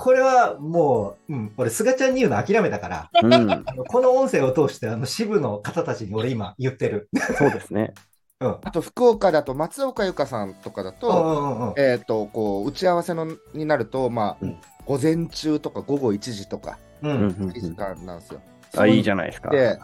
[0.00, 3.34] これはもう、うん、俺、すがちゃんに言うの諦めたから、うん。
[3.34, 7.10] あのこの音声を通して、あの、支部の方たちに俺今言ってる。
[7.36, 7.92] そうですね。
[8.40, 8.56] うん。
[8.62, 11.74] あと福岡だと松岡由香さんとかだうんと、うんうんうん。
[11.76, 18.40] えっ、と、こう、打ち合わせのになると、まあ、うん午前中とか午後1時とか、ううん時間なんですよ。
[18.76, 19.50] あ、いいじゃゃないですか。
[19.50, 19.78] ではい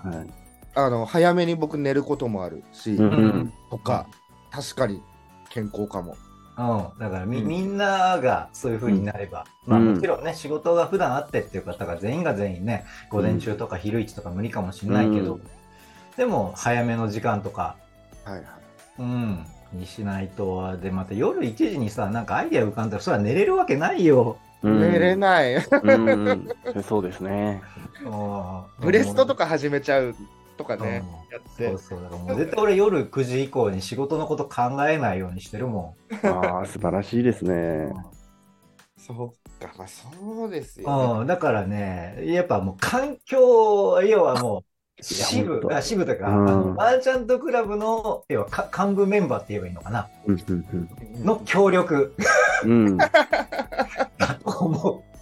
[0.75, 4.09] あの、早めに僕寝ることもあるし、うんうんとか、
[4.51, 5.03] 確かに
[5.49, 6.17] 健康かも。
[6.59, 7.49] うん、だからみ,、うん。
[7.49, 9.95] みんながそういう風になれば、まあうん。
[9.95, 15.43] もちろんね、仕事が普段あってっていう方が全員が全員ね、午前中とか昼一とか無理かもしれないけど、うん。
[16.17, 17.77] でも早めの時間とか、
[18.25, 18.45] はいはい。
[18.99, 24.39] うん、にしないと、で、また夜1時にさ、なんかアイデア浮かんだら、それは寝れるわけないよ。
[24.63, 24.81] うん。
[24.81, 25.55] 寝れない。
[25.55, 26.49] うんうん
[26.83, 27.63] そうですね。
[28.81, 30.15] ブレストとかか始めちゃう
[30.57, 31.79] とかね、やってそう。
[31.79, 37.49] そう、だからもう絶対俺夜9時以降に仕事のこと考えないようにしてるもああ、素晴らしいですん。
[37.49, 37.93] ね。
[38.99, 41.25] そうか、まあそうですうよ、ね。
[41.25, 44.65] ん、だからね、やっぱもう環境、要はも
[44.99, 52.15] う、支部、あ支部というか、うんあのマーチャントクラブの、要はか幹部メンバーって言えばいいのかな、うんうんうんの協力
[52.65, 52.97] うん。
[52.99, 53.11] だ
[54.45, 55.16] と思う。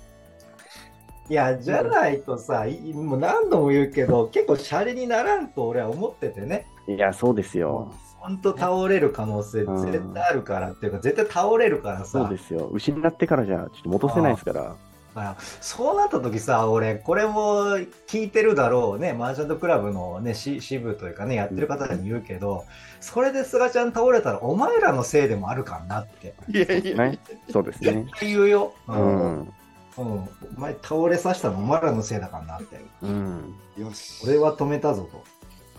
[1.29, 6.67] いや、じゃないとさ、いもう何度も言うけど、結構シャレにならんと俺は思っててね。
[6.87, 7.93] いや、そうですよ。
[8.19, 12.07] 本当倒れる可能性うん絶対あるからっていうか、絶対倒れるからさ。
[12.07, 12.69] そうですよ。
[12.73, 14.63] 失ってからじゃ、ちょっと戻せないですから。
[14.63, 14.77] だか
[15.15, 22.65] らそうなった時さ、俺、これも聞いてるだろうね、マーチャントクラブのね、し支部というかね、やってる方に言うけど、
[23.01, 26.35] それで菅ちゃん倒れたら、お前らのせいでもあるかなって。
[26.49, 27.19] いやいや、ね。
[27.51, 28.07] そうですね。
[28.21, 28.75] 言うよ。
[28.89, 28.93] う。
[28.93, 29.53] うんん。
[29.99, 30.05] うん。
[30.07, 32.81] お前倒れさせたのお前らのせいだからなって。
[33.03, 33.55] うん。
[33.79, 34.23] よし。
[34.25, 35.25] 俺は止めたぞと。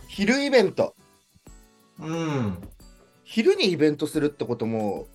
[0.07, 0.95] 昼イベント。
[1.99, 2.57] うん。
[3.23, 5.07] 昼にイベントするってことも、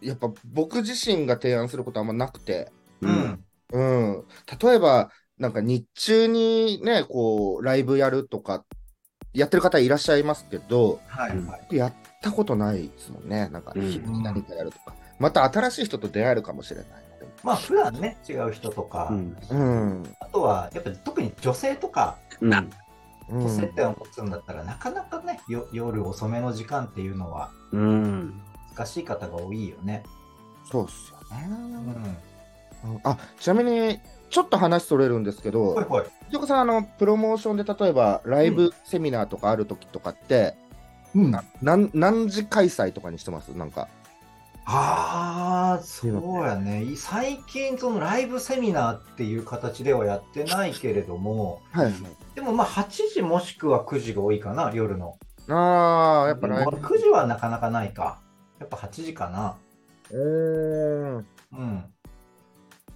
[0.00, 2.70] やっぱ僕自身が提案することはあんまなくて、
[3.00, 3.10] う。
[3.10, 3.44] ん。
[3.72, 4.24] うん。
[4.62, 8.64] 例えば、なんか日中にね、こう、ライブやるとか、
[9.32, 11.76] やってる方いらっしゃいますけど、はいはい。
[11.76, 13.48] やったことないですもんね。
[13.48, 14.94] なんか、うん昼に何かやるとか。
[15.18, 17.07] また新しい人と出会えるかもしれない
[17.42, 20.16] まあ、普段ね、違う人とか、うん。
[20.20, 22.52] あとは、やっぱり特に女性とか、うん。
[22.52, 22.70] うん
[23.30, 28.40] 接点を持つんだったら、なかなかね、よ夜遅めの時間っていうのはうん。
[28.74, 30.02] 難しい方が多いよね。
[30.64, 31.46] そうっすよね。
[32.82, 32.92] うん。
[32.94, 34.00] うんあ、ちなみに、
[34.30, 36.04] ちょっと話それるんですけど、ほいほい。
[36.26, 40.54] 藤岡さん、あの、プロモーションで例えば、ライブセミナーとかあるときとかって、
[41.14, 41.30] うん。
[41.30, 43.48] ななん何時開催とかにしてます？
[43.48, 43.88] なんか。
[44.70, 46.84] ああ、そうやね。
[46.84, 51.92] い最近、そのライブセミナーっていう形ではやってないけれども、はい。
[52.34, 55.18] でもまあ8時もしくは9時が多いかな、夜の。
[55.48, 56.76] ああ、やっぱライブ。
[56.76, 58.20] 9時はなかなかないか。
[58.58, 59.56] やっぱ8時かな。
[60.10, 61.26] うーん。
[61.52, 61.84] うん。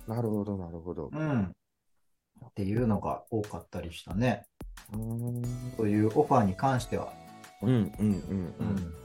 [0.07, 1.09] なるほど、なるほど。
[1.11, 1.55] うん。
[2.45, 4.45] っていうのが多かったりしたね。
[4.93, 5.43] うーん。
[5.79, 7.11] そういうオファーに関しては。
[7.63, 8.11] うん、うん、うん。
[8.11, 9.02] ううん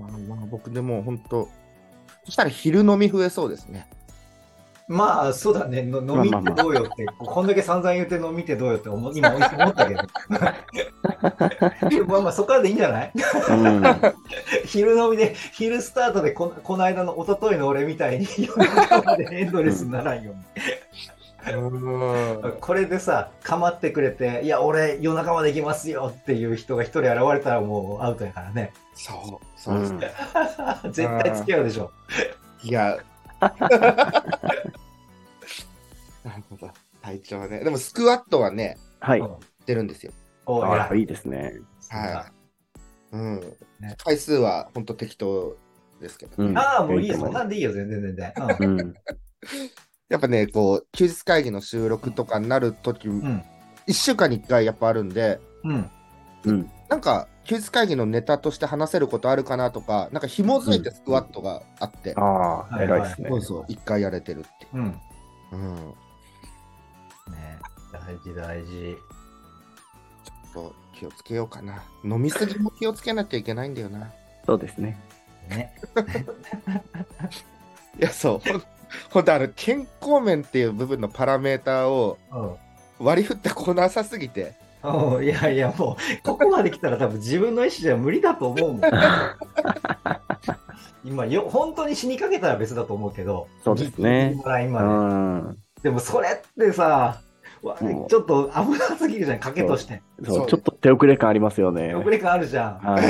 [0.00, 1.48] まあまあ、僕でも本当、
[2.24, 3.86] そしたら昼飲み増えそうですね。
[4.88, 5.82] まあ、そうだね。
[5.82, 10.00] の飲みってどうよって、こんだけ散々言って飲みってどうよって思 今思ったけど。
[12.08, 13.12] まあまあ、そこからでいいんじゃない？
[13.14, 13.82] うん。
[14.66, 20.40] 昼飲みで、昼スタートでこ、この間の一昨日の俺みたいに、夜中までエンドレスにならんように。
[20.40, 20.42] うん。
[22.60, 28.72] これでさ、かまってくれて、いや、俺、夜中まで行きますよっていう人が一人現れたらもうアウトやからね。
[28.94, 30.12] そう、そうですね。
[30.92, 31.90] 絶対付き合うでしょ。
[32.62, 32.98] いや。
[33.40, 33.48] な
[36.36, 36.70] るほど。
[37.00, 37.64] 体調ね。
[37.64, 39.20] でも、スクワットはね、はい。
[39.20, 39.36] うん
[39.66, 40.12] 出るんですよ。
[40.46, 41.60] おあいいいですね。
[41.90, 42.26] は
[43.12, 43.16] い。
[43.16, 43.40] うん。
[43.78, 45.56] ね回数は本当適当
[46.00, 47.16] ですけど、うんああ、もういいよ。
[47.18, 48.32] そんなんでいいよ、全然全然。
[48.58, 48.94] うんうん。
[50.10, 53.44] やっぱね、こう、休日会議の収録とかになるとき、うん。
[53.86, 55.90] 1週間に1回やっぱあるんで、うん。
[56.44, 56.70] うん。
[56.88, 63.28] なんか、休日会議のネタとして話せることあるかなとか、なんか紐づいてスクワットがあって、ああ、偉いですね。
[63.30, 64.48] そうそう、1回やれてるって。
[64.74, 65.00] うん。
[65.52, 65.76] うん。
[65.76, 65.82] ね
[67.92, 68.96] 大事大事。
[70.24, 71.84] ちょっと気をつけようかな。
[72.04, 74.10] 飲みすぎも気をつけなきゃいけないんだよな。
[74.44, 74.98] そうですね。
[75.48, 75.72] ね。
[77.98, 78.79] いや、そう。
[79.10, 82.56] ほんほんとあの、健康面っていう部分のパラメーターをうん
[83.02, 88.80] 割り振ったコーナーさすぎて、うんいやいや、もう、ここまで来たら多分自分の意思じゃ無理だと思うもん。
[91.04, 95.56] 今よ、本当に死にかけたら別だと思うけど、そうですねギリギリのラインうまでん。
[95.82, 97.20] でもそれってさ、
[97.62, 100.02] ちょっと危なすぎるじゃん、賭けとして。
[100.24, 101.94] そう、そうちょっと手遅れ感ありますよね。
[101.94, 102.78] 遅れ感あるじゃん。
[102.78, 103.02] はい。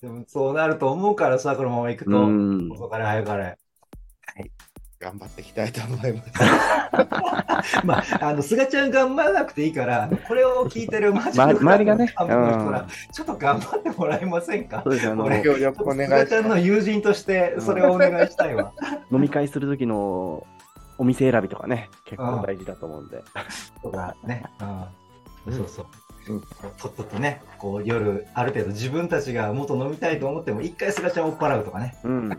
[0.00, 2.70] でもそうなると思うからさ、このまま行くうと、ん。
[2.70, 3.58] 遅かれ早かれ。
[5.00, 6.32] 頑張っていきたいと思います。
[7.84, 14.82] まあ、あの、菅ちゃん頑張らなくていいから、これを聞いてるマジま周りがねうんちょっと頑張ってもらえませんか？
[14.82, 15.12] そうですね。
[15.12, 18.72] あの、俺協力お願い菅ちゃんの友人として、それをお願いしたいわ。
[19.12, 20.46] 飲み会する時の
[20.96, 23.22] お店選びとかね、結構大事だと思うんで。
[23.82, 24.44] とかね。
[25.46, 25.86] うん、そうそう。
[26.32, 26.40] うん
[26.78, 31.94] とっととね、こう夜、ある程度自分たちがもっと飲みたいと思っても、一回菅ちゃんを追っ払うとかね。
[32.04, 32.30] うん。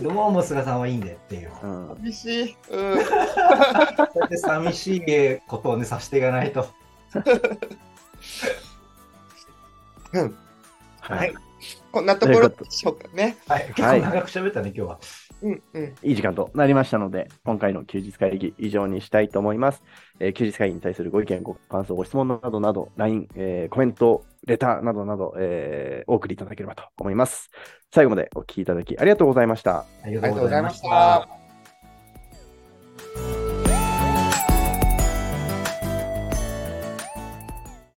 [0.00, 1.50] どうも菅さんはいいんでっていう。
[1.62, 1.88] うん。
[1.96, 2.56] 寂しい。
[2.70, 3.00] うん。
[3.00, 6.68] そうやって寂しいことをね、さしていかないと。
[10.12, 10.36] うん。
[11.00, 11.34] はい。
[11.90, 13.38] こんなところでしょうかね。
[13.48, 15.00] はい、結構長く喋ったね、今日は。
[15.42, 15.94] うんうん。
[16.02, 19.82] いい時間となりましたので、今回の休日会議以上にしたいと思います。
[20.20, 27.50] えー休日会議に対するご意見、ご感想、ご質問などなど、LINE、えーコメント、レターなどなど、えーお送りいただければと思います。
[27.92, 29.88] 最後までお聞きいただきありがとうございました。
[30.02, 31.37] ありありがとうございました。